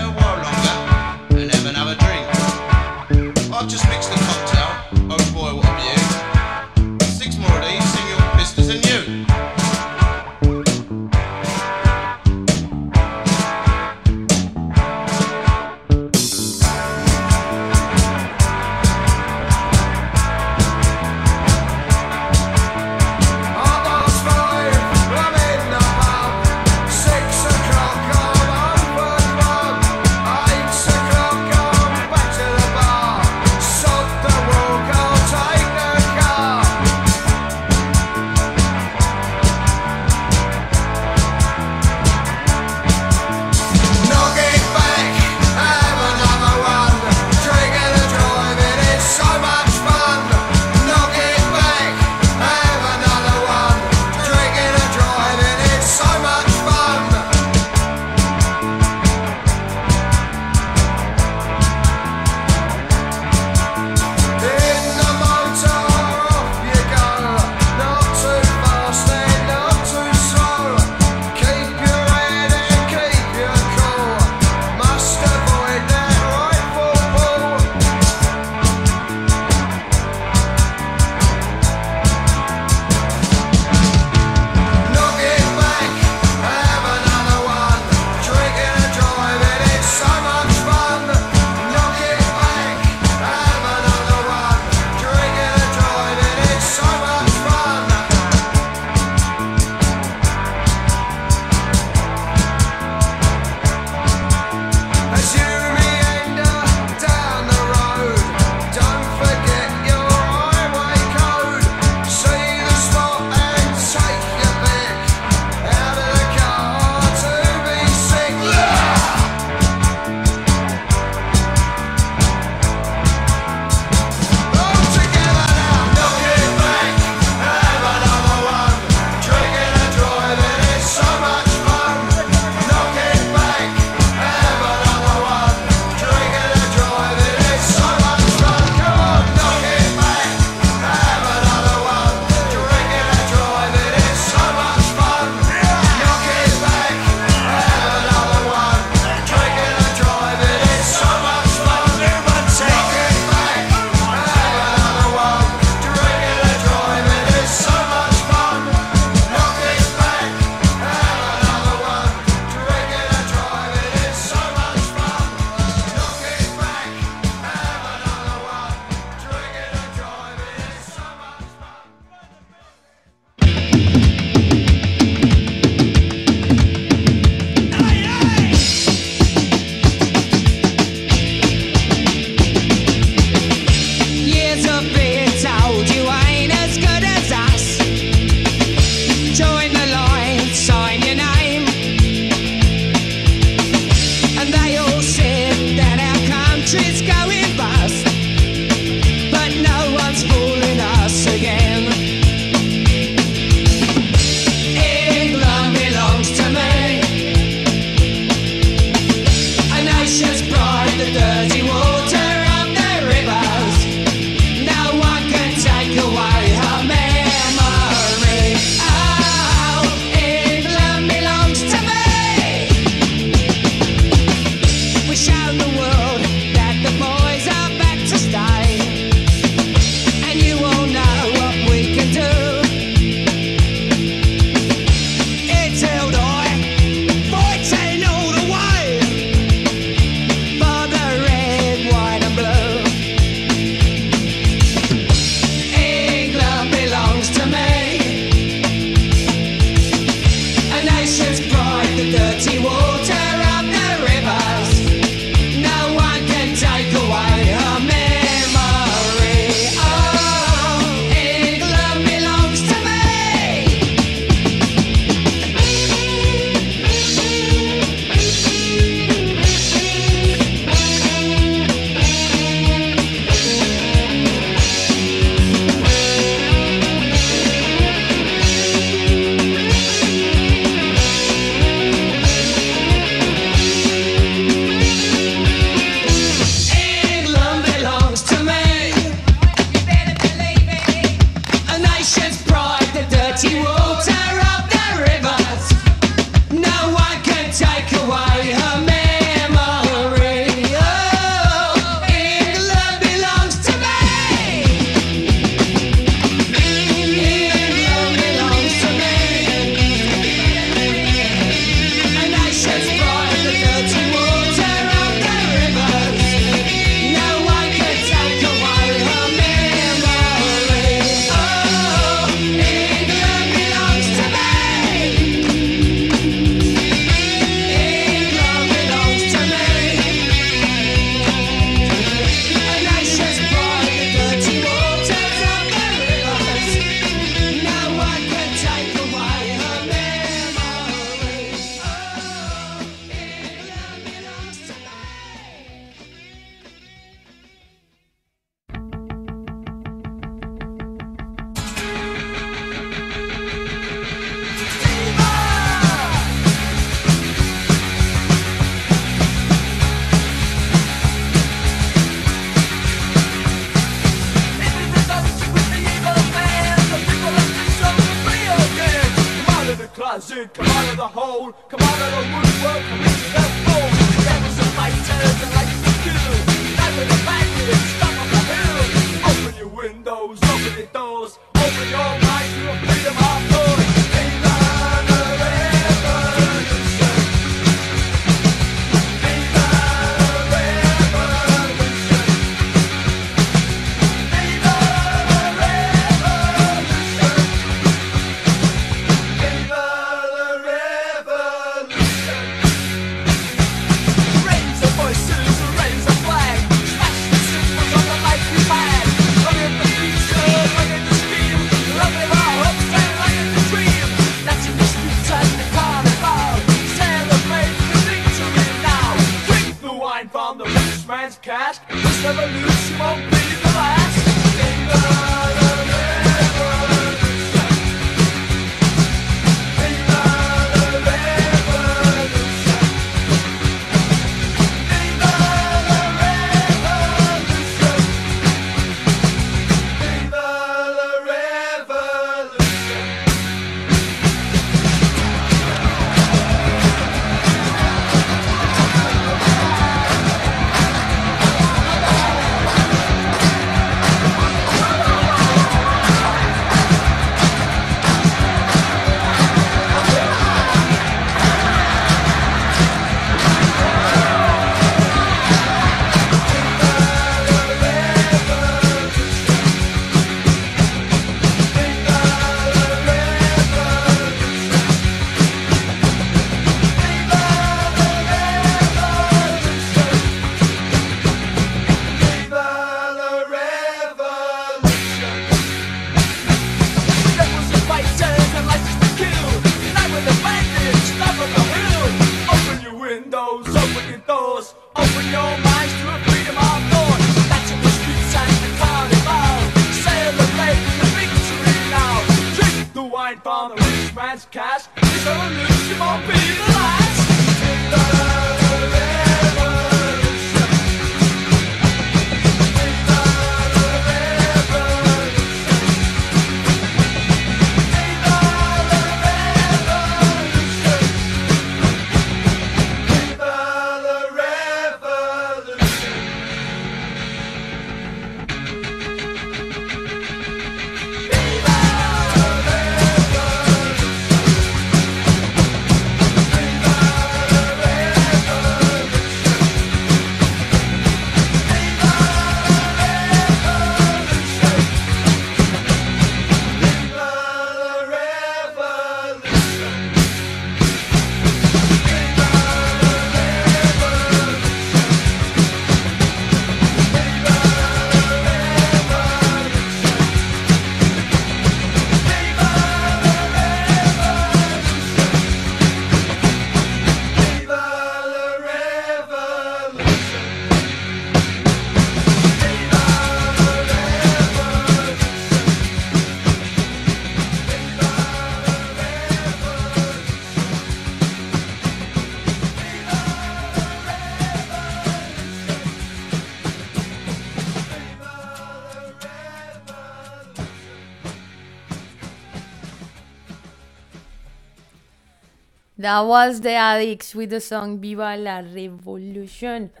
That 596.02 596.26
was 596.26 596.62
the 596.62 596.72
Adicts 596.72 597.32
with 597.32 597.50
the 597.50 597.60
song 597.60 598.00
Viva 598.00 598.36
la 598.36 598.58
Revolution. 598.58 599.92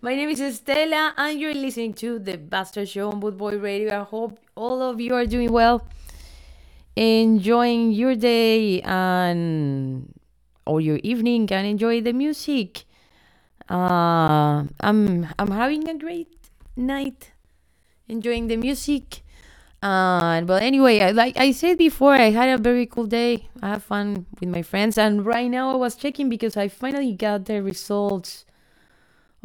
My 0.00 0.14
name 0.14 0.30
is 0.30 0.40
Estela, 0.40 1.12
and 1.18 1.38
you're 1.38 1.52
listening 1.52 1.92
to 2.00 2.18
The 2.18 2.38
Bastard 2.38 2.88
Show 2.88 3.10
on 3.10 3.20
Bootboy 3.20 3.62
Radio. 3.62 4.00
I 4.00 4.04
hope 4.04 4.38
all 4.54 4.80
of 4.80 4.98
you 5.02 5.14
are 5.14 5.26
doing 5.26 5.52
well, 5.52 5.86
enjoying 6.96 7.92
your 7.92 8.14
day 8.14 8.80
and 8.80 10.08
or 10.64 10.80
your 10.80 10.98
evening, 11.02 11.52
and 11.52 11.66
enjoy 11.66 12.00
the 12.00 12.14
music. 12.14 12.86
Uh, 13.68 14.64
I'm 14.80 15.28
I'm 15.38 15.50
having 15.50 15.86
a 15.90 15.94
great 15.98 16.32
night, 16.74 17.32
enjoying 18.08 18.48
the 18.48 18.56
music. 18.56 19.20
Uh, 19.80 20.40
but 20.42 20.62
anyway, 20.62 21.12
like 21.12 21.36
I 21.36 21.52
said 21.52 21.78
before, 21.78 22.12
I 22.14 22.30
had 22.30 22.48
a 22.48 22.60
very 22.60 22.86
cool 22.86 23.06
day. 23.06 23.48
I 23.62 23.70
had 23.70 23.82
fun 23.82 24.26
with 24.40 24.48
my 24.48 24.62
friends, 24.62 24.98
and 24.98 25.24
right 25.24 25.48
now 25.48 25.70
I 25.70 25.76
was 25.76 25.94
checking 25.94 26.28
because 26.28 26.56
I 26.56 26.68
finally 26.68 27.12
got 27.12 27.44
the 27.44 27.62
results 27.62 28.44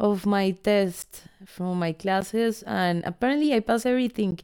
of 0.00 0.26
my 0.26 0.50
test 0.50 1.22
from 1.46 1.78
my 1.78 1.92
classes, 1.92 2.64
and 2.64 3.04
apparently 3.04 3.54
I 3.54 3.60
passed 3.60 3.86
everything. 3.86 4.40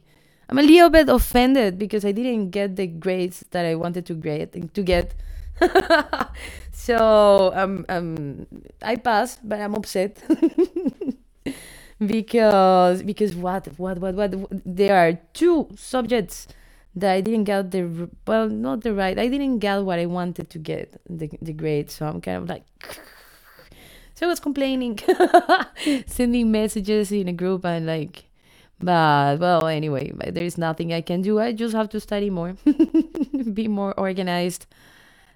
I'm 0.49 0.59
a 0.59 0.63
little 0.63 0.89
bit 0.89 1.09
offended 1.09 1.77
because 1.77 2.05
I 2.05 2.11
didn't 2.13 2.51
get 2.51 2.75
the 2.77 2.87
grades 2.87 3.43
that 3.51 3.65
I 3.65 3.75
wanted 3.75 4.05
to 4.07 4.13
grade 4.13 4.71
to 4.73 4.83
get. 4.83 5.13
so 6.71 7.51
um, 7.53 7.85
um, 7.89 8.47
I 8.81 8.95
passed, 8.95 9.39
but 9.47 9.59
I'm 9.59 9.75
upset. 9.75 10.21
because 12.05 13.03
because 13.03 13.35
what 13.35 13.67
what 13.77 13.99
what 13.99 14.15
what 14.15 14.33
there 14.65 14.95
are 14.95 15.13
two 15.33 15.69
subjects 15.75 16.47
that 16.95 17.13
I 17.13 17.21
didn't 17.21 17.43
get 17.45 17.71
the 17.71 18.09
well 18.25 18.49
not 18.49 18.81
the 18.81 18.93
right 18.93 19.17
I 19.17 19.27
didn't 19.27 19.59
get 19.59 19.79
what 19.83 19.99
I 19.99 20.07
wanted 20.07 20.49
to 20.49 20.59
get 20.59 20.99
the 21.07 21.29
the 21.41 21.53
grade 21.53 21.91
so 21.91 22.07
I'm 22.07 22.19
kind 22.19 22.37
of 22.37 22.49
like 22.49 22.65
so 24.15 24.25
I 24.25 24.29
was 24.29 24.39
complaining 24.39 24.99
sending 26.07 26.51
messages 26.51 27.11
in 27.11 27.27
a 27.27 27.33
group 27.33 27.65
and 27.65 27.85
like 27.85 28.25
but 28.79 29.39
well 29.39 29.67
anyway 29.67 30.11
there 30.27 30.43
is 30.43 30.57
nothing 30.57 30.91
I 30.93 31.01
can 31.01 31.21
do. 31.21 31.39
I 31.39 31.51
just 31.53 31.75
have 31.75 31.89
to 31.89 31.99
study 31.99 32.31
more 32.31 32.55
be 33.53 33.67
more 33.67 33.93
organized. 33.99 34.65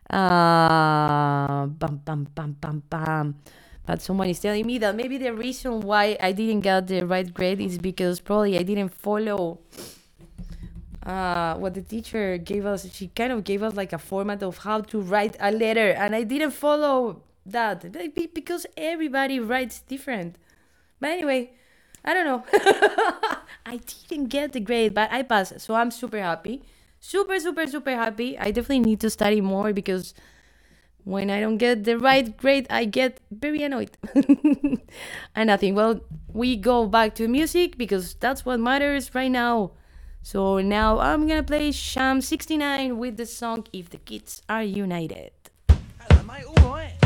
Uh 0.10 1.68
bam 1.68 2.02
bam 2.06 2.28
bam 2.36 2.58
bam 2.60 2.84
bam 2.90 3.36
but 3.86 4.02
someone 4.02 4.30
is 4.30 4.40
telling 4.40 4.66
me 4.66 4.78
that 4.80 4.96
maybe 4.96 5.18
the 5.18 5.34
reason 5.34 5.82
why 5.82 6.18
I 6.20 6.32
didn't 6.32 6.62
get 6.62 6.88
the 6.88 7.04
right 7.04 7.32
grade 7.32 7.62
is 7.62 7.78
because 7.78 8.20
probably 8.20 8.58
I 8.58 8.64
didn't 8.64 8.90
follow 8.90 9.60
uh, 11.06 11.56
what 11.56 11.76
the 11.76 11.82
teacher 11.82 12.38
gave 12.38 12.66
us. 12.66 12.92
She 12.92 13.08
kind 13.08 13.32
of 13.32 13.44
gave 13.44 13.62
us 13.62 13.76
like 13.76 13.94
a 13.94 14.00
format 14.00 14.42
of 14.42 14.60
how 14.60 14.82
to 14.82 15.00
write 15.00 15.36
a 15.40 15.52
letter, 15.52 15.92
and 15.92 16.16
I 16.16 16.24
didn't 16.24 16.52
follow 16.52 17.22
that 17.46 17.92
because 18.34 18.66
everybody 18.76 19.40
writes 19.40 19.82
different. 19.82 20.38
But 21.00 21.12
anyway, 21.12 21.52
I 22.04 22.14
don't 22.14 22.26
know. 22.26 22.44
I 23.66 23.80
didn't 24.10 24.30
get 24.30 24.54
the 24.54 24.60
grade, 24.60 24.94
but 24.94 25.12
I 25.12 25.22
passed, 25.22 25.60
so 25.60 25.76
I'm 25.76 25.92
super 25.92 26.20
happy. 26.20 26.64
Super, 27.00 27.40
super, 27.40 27.68
super 27.68 27.92
happy. 27.92 28.38
I 28.38 28.46
definitely 28.46 28.80
need 28.80 29.00
to 29.02 29.12
study 29.12 29.42
more 29.42 29.74
because 29.74 30.16
when 31.06 31.30
I 31.30 31.40
don't 31.40 31.58
get 31.58 31.86
the 31.86 31.98
right 31.98 32.36
grade, 32.36 32.68
I 32.70 32.86
get 32.86 33.22
very 33.32 33.64
annoyed. 33.64 33.92
and 35.36 35.48
nothing. 35.48 35.76
Well, 35.76 36.02
we 36.34 36.58
go 36.58 36.88
back 36.88 37.16
to 37.16 37.28
music 37.28 37.78
because 37.78 38.16
that's 38.16 38.44
what 38.46 38.60
matters 38.60 39.14
right 39.16 39.32
now. 39.32 39.72
So 40.24 40.60
now 40.60 41.00
I'm 41.00 41.28
gonna 41.28 41.44
play 41.44 41.72
Sham 41.72 42.20
69 42.20 42.98
with 42.98 43.18
the 43.18 43.28
song 43.28 43.68
If 43.72 43.92
the 43.92 44.00
Kids 44.00 44.42
Are 44.50 44.64
United. 44.64 45.32
Hello, 45.70 47.05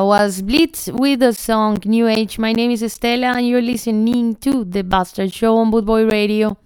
was 0.00 0.42
Blitz 0.42 0.88
with 0.88 1.20
the 1.20 1.32
song 1.32 1.78
New 1.84 2.08
Age. 2.08 2.38
My 2.38 2.52
name 2.52 2.70
is 2.70 2.82
Estela, 2.82 3.36
and 3.36 3.46
you're 3.46 3.60
listening 3.62 4.34
to 4.36 4.64
The 4.64 4.82
Bastard 4.82 5.32
Show 5.32 5.56
on 5.58 5.70
Bootboy 5.70 6.10
Radio. 6.10 6.56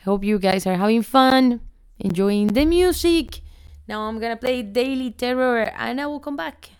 I 0.00 0.04
hope 0.04 0.24
you 0.24 0.38
guys 0.38 0.66
are 0.66 0.76
having 0.76 1.02
fun, 1.02 1.60
enjoying 1.98 2.48
the 2.48 2.64
music. 2.64 3.40
Now 3.88 4.02
I'm 4.02 4.18
gonna 4.20 4.36
play 4.36 4.62
Daily 4.62 5.10
Terror, 5.10 5.72
and 5.76 6.00
I 6.00 6.06
will 6.06 6.20
come 6.20 6.36
back. 6.36 6.70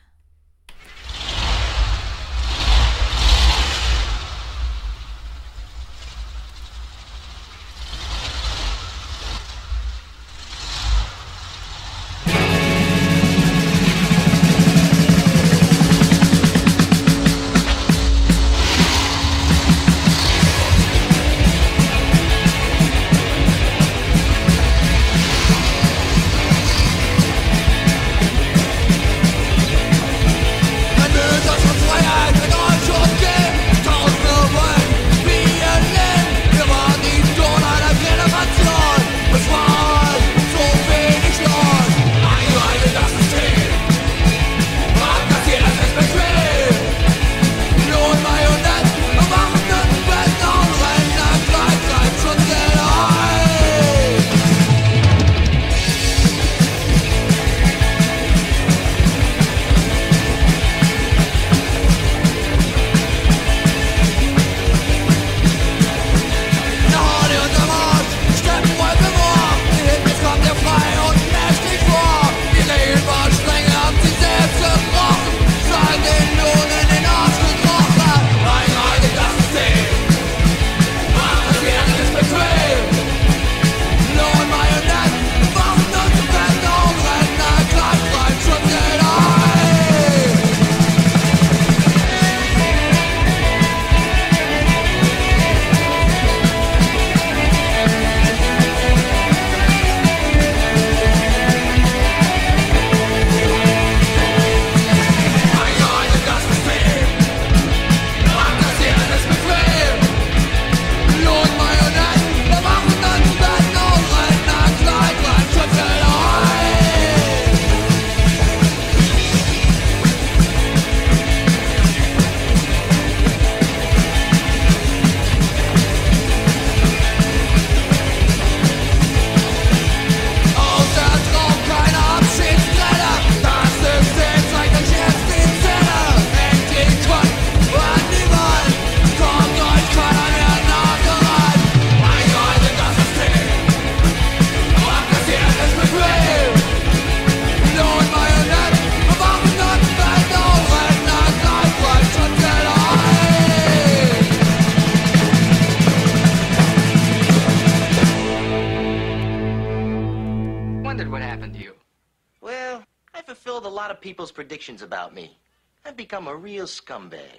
Scumbag. 166.68 167.37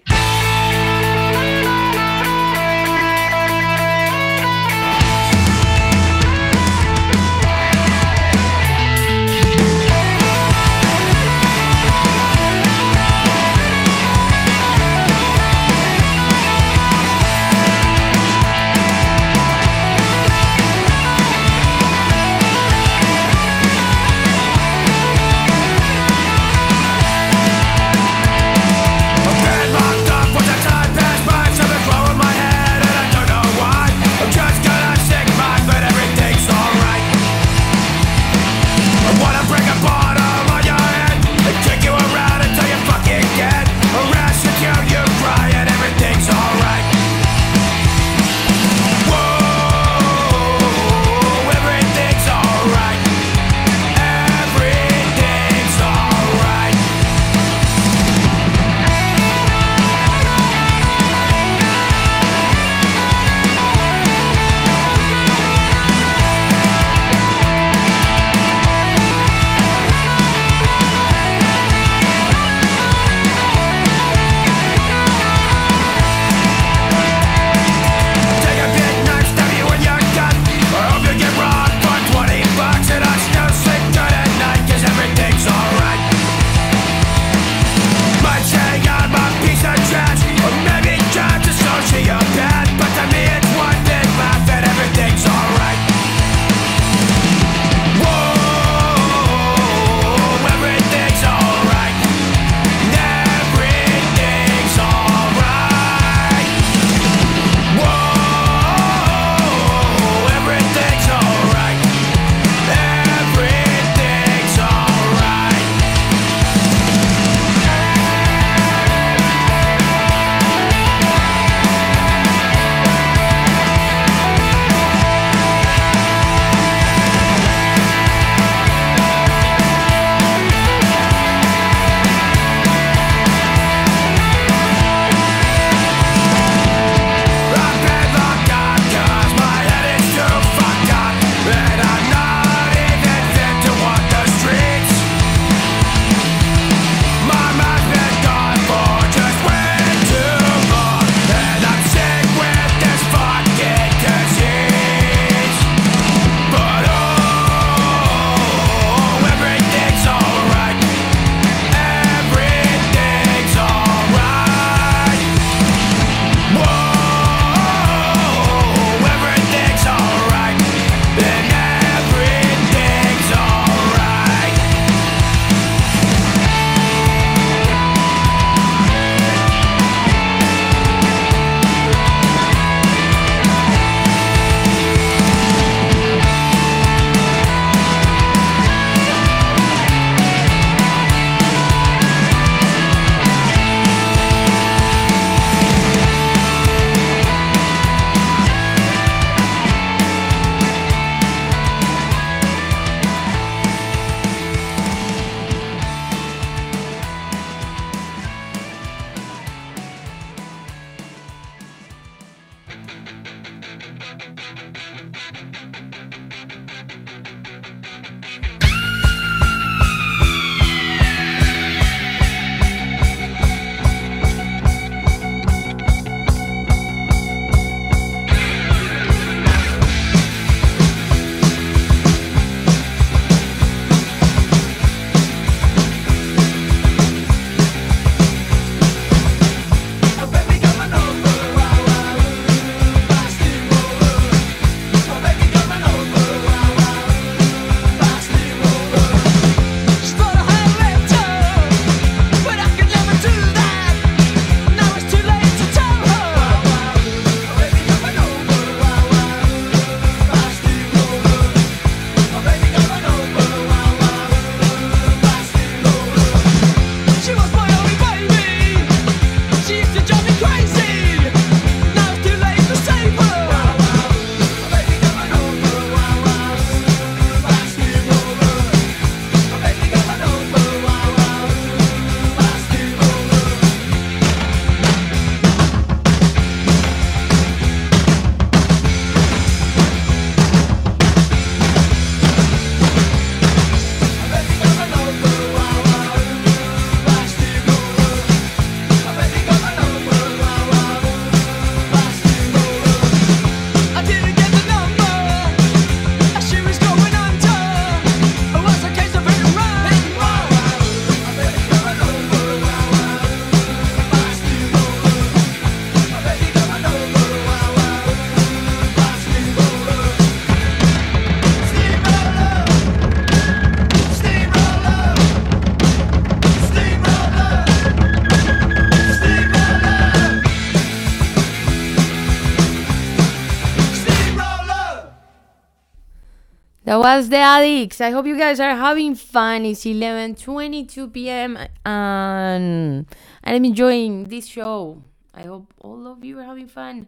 That 336.90 336.98
was 336.98 337.30
the 337.30 337.38
addicts. 337.38 338.02
I 338.02 338.10
hope 338.10 338.26
you 338.26 338.36
guys 338.36 338.60
are 338.60 338.76
having 338.76 339.14
fun. 339.14 339.64
It's 339.64 339.86
11:22 339.86 341.14
p.m. 341.14 341.56
and 341.86 343.06
I'm 343.44 343.64
enjoying 343.64 344.24
this 344.24 344.48
show. 344.48 345.04
I 345.32 345.44
hope 345.44 345.72
all 345.78 346.08
of 346.08 346.26
you 346.26 346.40
are 346.40 346.46
having 346.46 346.68
fun. 346.68 347.06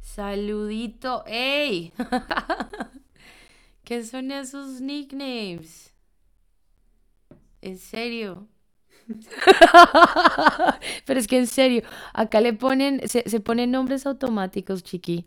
Saludito, 0.00 1.24
hey. 1.26 1.90
¿Qué 3.84 4.04
son 4.04 4.30
esos 4.30 4.80
nicknames? 4.80 5.90
¿En 7.60 7.78
serio? 7.78 8.46
Pero 11.06 11.18
es 11.18 11.26
que 11.26 11.38
en 11.38 11.48
serio, 11.48 11.82
acá 12.14 12.40
le 12.40 12.52
ponen, 12.52 13.00
se, 13.08 13.28
se 13.28 13.40
ponen 13.40 13.72
nombres 13.72 14.06
automáticos, 14.06 14.84
chiqui. 14.84 15.26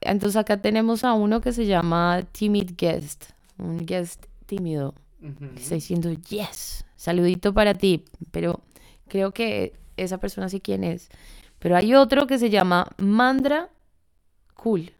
Entonces 0.00 0.36
acá 0.36 0.60
tenemos 0.60 1.04
a 1.04 1.12
uno 1.14 1.40
que 1.40 1.52
se 1.52 1.66
llama 1.66 2.22
Timid 2.32 2.72
Guest, 2.76 3.30
un 3.58 3.84
guest 3.84 4.26
tímido. 4.46 4.94
que 5.20 5.60
Está 5.60 5.76
diciendo, 5.76 6.10
yes, 6.12 6.84
saludito 6.96 7.52
para 7.54 7.74
ti. 7.74 8.04
Pero 8.30 8.60
creo 9.08 9.32
que 9.32 9.74
esa 9.96 10.18
persona 10.18 10.48
sí 10.48 10.60
quién 10.60 10.84
es. 10.84 11.08
Pero 11.58 11.76
hay 11.76 11.94
otro 11.94 12.26
que 12.26 12.38
se 12.38 12.50
llama 12.50 12.88
Mandra 12.98 13.70
Cool. 14.54 14.92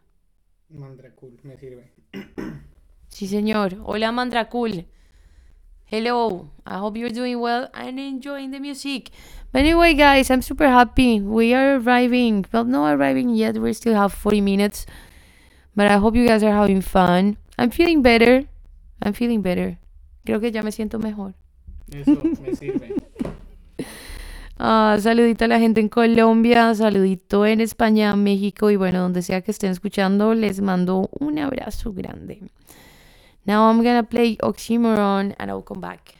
Mandra 0.69 1.11
cool, 1.15 1.37
me 1.43 1.57
sirve. 1.57 1.91
Sí, 3.09 3.27
señor. 3.27 3.77
Hola, 3.83 4.11
Mandra 4.11 4.49
Cool. 4.49 4.85
Hello. 5.93 6.49
I 6.65 6.79
hope 6.79 6.97
you're 6.97 7.13
doing 7.13 7.39
well 7.39 7.69
and 7.75 7.99
enjoying 7.99 8.49
the 8.49 8.59
music. 8.59 9.11
But 9.51 9.59
anyway, 9.59 9.93
guys, 9.93 10.31
I'm 10.31 10.41
super 10.41 10.67
happy. 10.67 11.21
We 11.21 11.53
are 11.53 11.77
arriving. 11.77 12.47
Well, 12.51 12.65
not 12.65 12.95
arriving 12.95 13.29
yet. 13.29 13.59
We 13.59 13.73
still 13.73 13.93
have 13.93 14.11
40 14.11 14.41
minutes. 14.41 14.87
But 15.75 15.91
I 15.91 15.97
hope 15.97 16.15
you 16.15 16.25
guys 16.25 16.41
are 16.41 16.51
having 16.51 16.81
fun. 16.81 17.37
I'm 17.59 17.69
feeling 17.69 18.01
better. 18.01 18.45
I'm 19.03 19.13
feeling 19.13 19.43
better. 19.43 19.77
Creo 20.25 20.41
que 20.41 20.51
ya 20.51 20.63
me 20.63 20.71
siento 20.71 20.97
mejor. 20.97 21.35
Eso 21.91 22.41
me 22.41 22.55
sirve. 22.55 22.95
Ah, 24.65 24.97
saludito 24.99 25.43
a 25.43 25.47
la 25.47 25.59
gente 25.59 25.81
en 25.81 25.89
Colombia, 25.89 26.73
saludito 26.73 27.45
en 27.45 27.59
España, 27.59 28.15
México 28.15 28.69
y 28.69 28.77
bueno, 28.77 29.01
donde 29.01 29.21
sea 29.21 29.41
que 29.41 29.51
estén 29.51 29.71
escuchando, 29.71 30.35
les 30.35 30.61
mando 30.61 31.09
un 31.19 31.39
abrazo 31.39 31.91
grande. 31.91 32.39
Now 33.45 33.69
I'm 33.69 33.83
gonna 33.83 34.03
play 34.03 34.37
Oxymoron 34.37 35.35
and 35.37 35.51
I'll 35.51 35.61
come 35.61 35.81
back. 35.81 36.15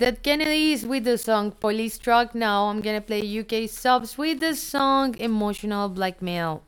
Dead 0.00 0.22
Kennedys 0.22 0.86
with 0.86 1.04
the 1.04 1.18
song 1.18 1.52
Police 1.52 1.98
Truck. 1.98 2.34
Now 2.34 2.68
I'm 2.68 2.80
gonna 2.80 3.02
play 3.02 3.20
UK 3.20 3.68
subs 3.68 4.16
with 4.16 4.40
the 4.40 4.56
song 4.56 5.14
Emotional 5.18 5.90
Blackmail. 5.90 6.62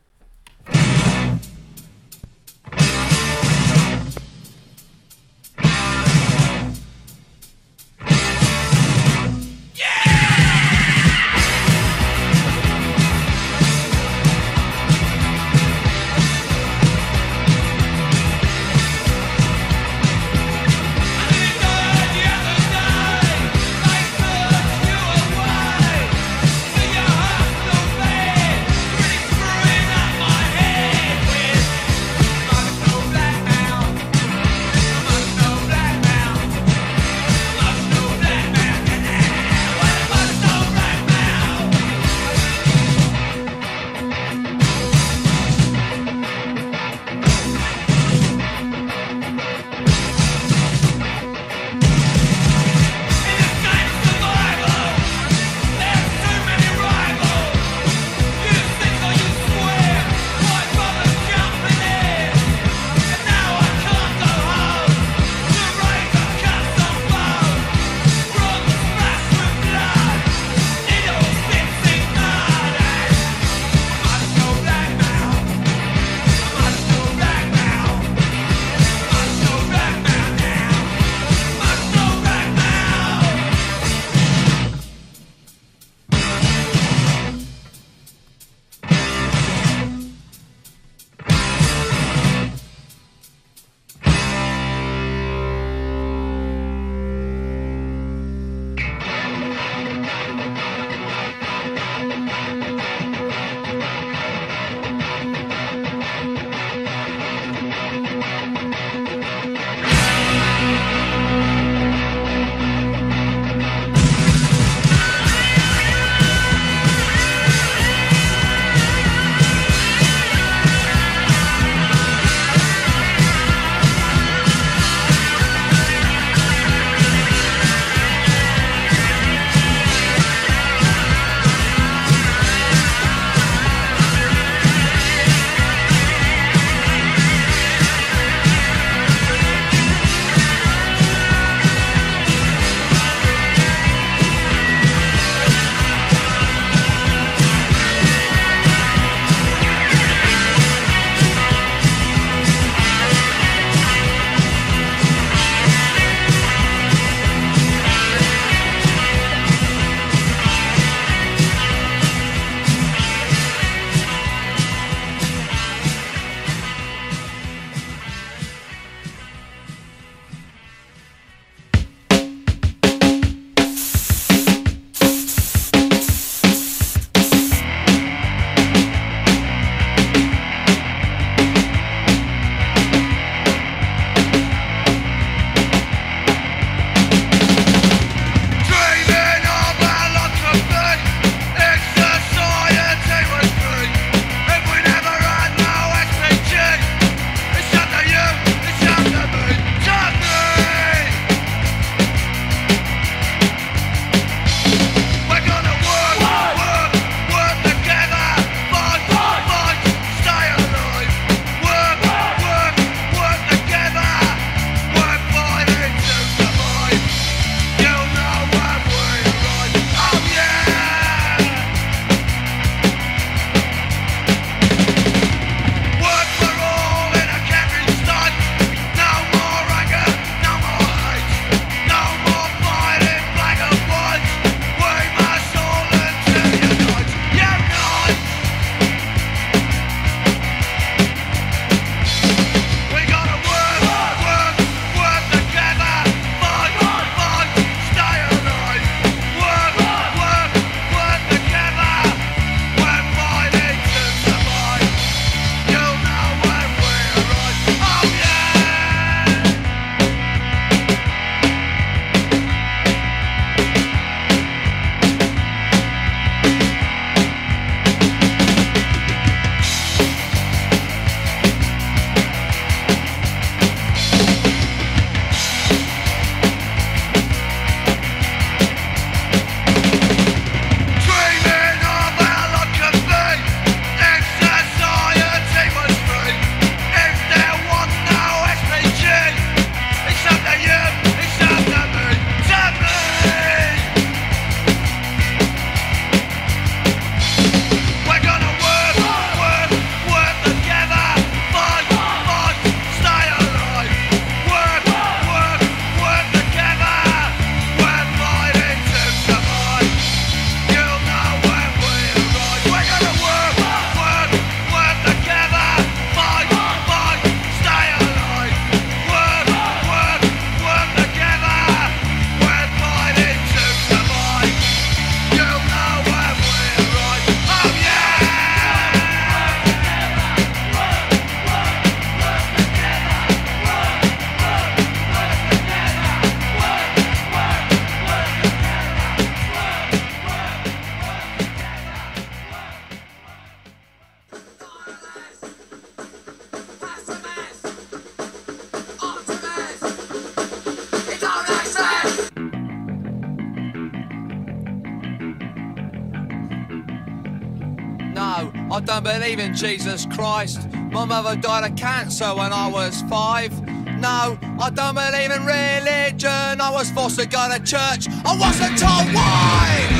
Jesus 359.53 360.05
Christ. 360.07 360.67
My 360.91 361.05
mother 361.05 361.35
died 361.35 361.69
of 361.69 361.77
cancer 361.77 362.25
when 362.35 362.51
I 362.51 362.67
was 362.67 363.01
five. 363.03 363.51
No, 363.99 364.37
I 364.59 364.69
don't 364.69 364.95
believe 364.95 365.31
in 365.31 365.45
religion. 365.45 366.59
I 366.59 366.69
was 366.71 366.89
forced 366.91 367.19
to 367.19 367.25
go 367.27 367.47
to 367.49 367.59
church. 367.59 368.07
I 368.25 368.37
wasn't 368.37 368.77
told 368.77 369.13
why. 369.13 369.92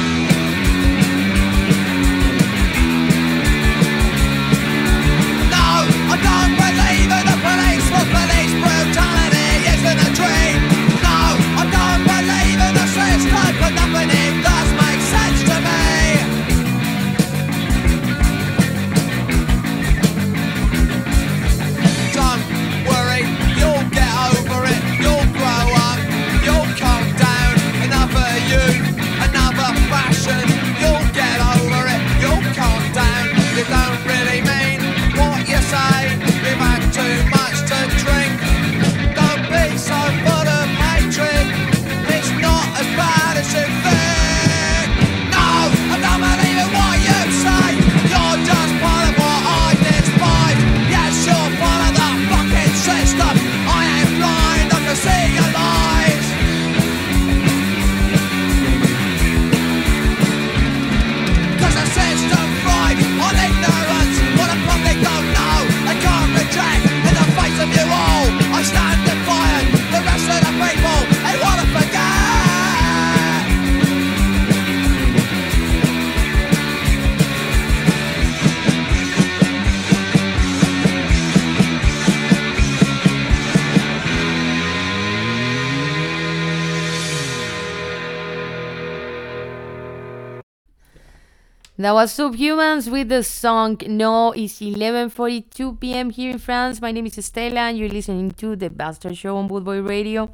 That 91.84 91.96
was 91.96 92.16
Subhumans 92.16 92.90
with 92.90 93.10
the 93.10 93.24
song 93.24 93.76
No. 93.86 94.32
It's 94.32 94.62
11:42 94.62 95.82
p.m. 95.82 96.12
here 96.12 96.32
in 96.32 96.40
France. 96.40 96.80
My 96.80 96.94
name 96.94 97.08
is 97.08 97.18
Estela, 97.18 97.68
and 97.68 97.78
you're 97.78 97.90
listening 97.90 98.32
to 98.40 98.56
the 98.56 98.70
Bastard 98.70 99.18
Show 99.18 99.36
on 99.36 99.50
Bootboy 99.50 99.86
Radio. 99.86 100.30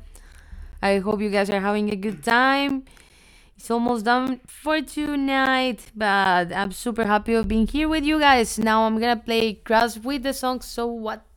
I 0.80 1.00
hope 1.00 1.22
you 1.22 1.32
guys 1.32 1.50
are 1.50 1.60
having 1.60 1.90
a 1.90 1.96
good 1.96 2.24
time. 2.24 2.84
It's 3.58 3.72
almost 3.72 4.06
done 4.06 4.42
for 4.46 4.80
tonight, 4.82 5.90
but 5.96 6.54
I'm 6.54 6.72
super 6.72 7.06
happy 7.06 7.34
of 7.34 7.48
being 7.48 7.66
here 7.66 7.90
with 7.90 8.04
you 8.04 8.20
guys. 8.20 8.60
Now 8.60 8.84
I'm 8.84 9.00
gonna 9.00 9.18
play 9.18 9.56
Crass 9.56 9.98
with 9.98 10.22
the 10.22 10.34
song 10.34 10.62
So 10.62 10.86
What 10.86 11.29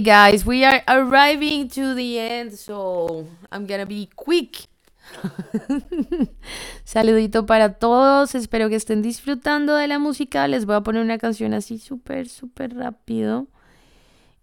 Guys, 0.00 0.46
we 0.46 0.64
are 0.64 0.82
arriving 0.88 1.68
to 1.68 1.94
the 1.94 2.18
end, 2.18 2.54
so 2.54 3.26
I'm 3.52 3.66
gonna 3.66 3.84
be 3.84 4.08
quick. 4.16 4.66
Saludito 6.84 7.44
para 7.44 7.74
todos, 7.74 8.34
espero 8.34 8.70
que 8.70 8.76
estén 8.76 9.02
disfrutando 9.02 9.74
de 9.74 9.88
la 9.88 9.98
música. 9.98 10.48
Les 10.48 10.64
voy 10.64 10.76
a 10.76 10.80
poner 10.80 11.02
una 11.02 11.18
canción 11.18 11.52
así 11.52 11.78
súper, 11.78 12.28
súper 12.28 12.74
rápido. 12.76 13.48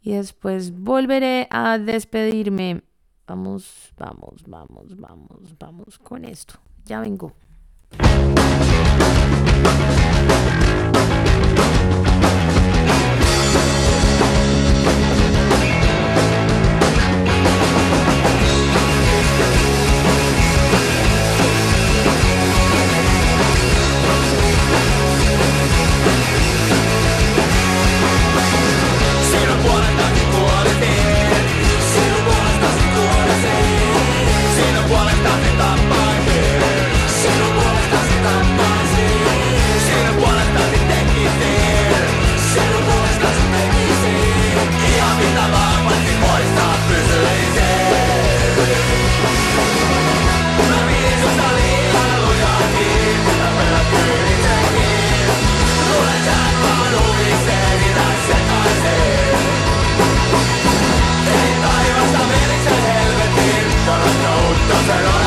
Y 0.01 0.11
después 0.11 0.71
volveré 0.77 1.47
a 1.49 1.79
despedirme. 1.79 2.83
Vamos, 3.25 3.93
vamos, 3.97 4.43
vamos, 4.45 4.95
vamos, 4.95 5.57
vamos 5.57 5.97
con 5.97 6.23
esto. 6.23 6.53
Ya 6.85 7.01
vengo. 7.01 7.33
no 64.67 64.75
se 64.81 65.01
lo 65.01 65.26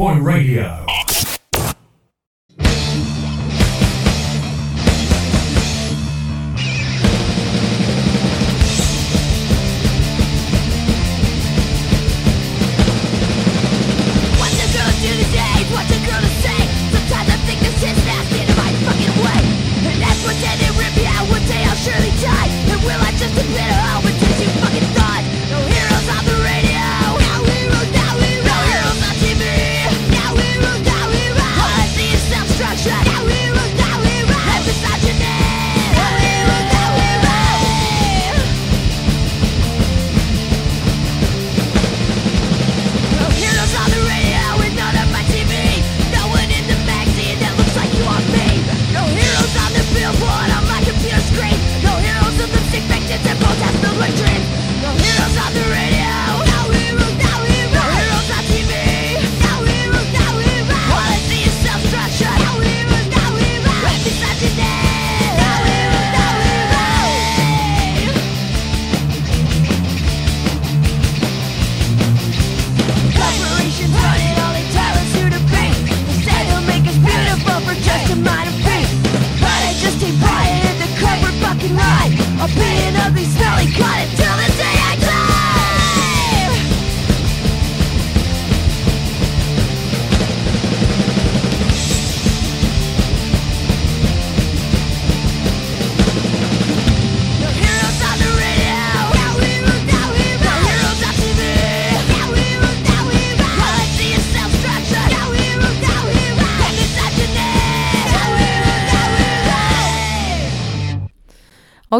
Boy 0.00 0.18
Radio. 0.18 0.99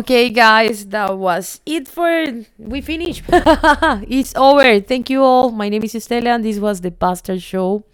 Okay, 0.00 0.30
guys, 0.30 0.86
that 0.86 1.18
was 1.18 1.60
it 1.66 1.86
for. 1.86 2.24
We 2.56 2.80
finished. 2.80 3.22
it's 3.28 4.34
over. 4.34 4.80
Thank 4.80 5.10
you 5.10 5.22
all. 5.22 5.50
My 5.50 5.68
name 5.68 5.84
is 5.84 5.92
Estela, 5.92 6.36
and 6.36 6.42
this 6.42 6.58
was 6.58 6.80
the 6.80 6.90
Bastard 6.90 7.42
Show. 7.42 7.84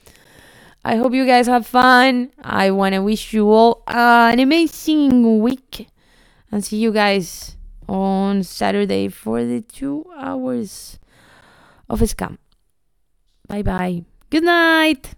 I 0.85 0.95
hope 0.95 1.15
you 1.15 1.27
guys 1.27 1.49
have 1.49 1.67
fun. 1.67 2.31
I 2.45 2.71
want 2.71 2.95
to 2.95 3.01
wish 3.01 3.33
you 3.33 3.51
all 3.51 3.83
an 3.89 4.39
amazing 4.39 5.41
week. 5.41 5.89
And 6.53 6.65
see 6.65 6.77
you 6.77 6.93
guys 6.93 7.57
on 7.89 8.45
Saturday 8.45 9.09
for 9.09 9.45
the 9.45 9.63
two 9.63 10.07
hours 10.17 11.01
of 11.91 11.99
scam. 12.03 12.39
Bye 13.49 13.63
bye. 13.63 14.05
Good 14.31 14.45
night. 14.45 15.11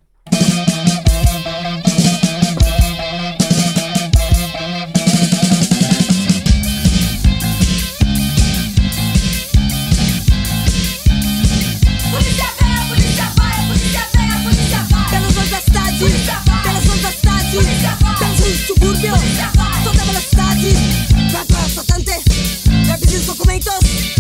cidade 17.51 17.99
Temos 18.19 18.41
um 18.41 18.67
subúrbio 18.67 19.15
Toda 19.85 20.05
velocidade 20.05 20.75
Pra 21.31 21.45
doar 21.45 21.65
assaltante 21.65 22.11
É 22.91 22.97
preciso 22.97 23.27
documentos 23.27 24.18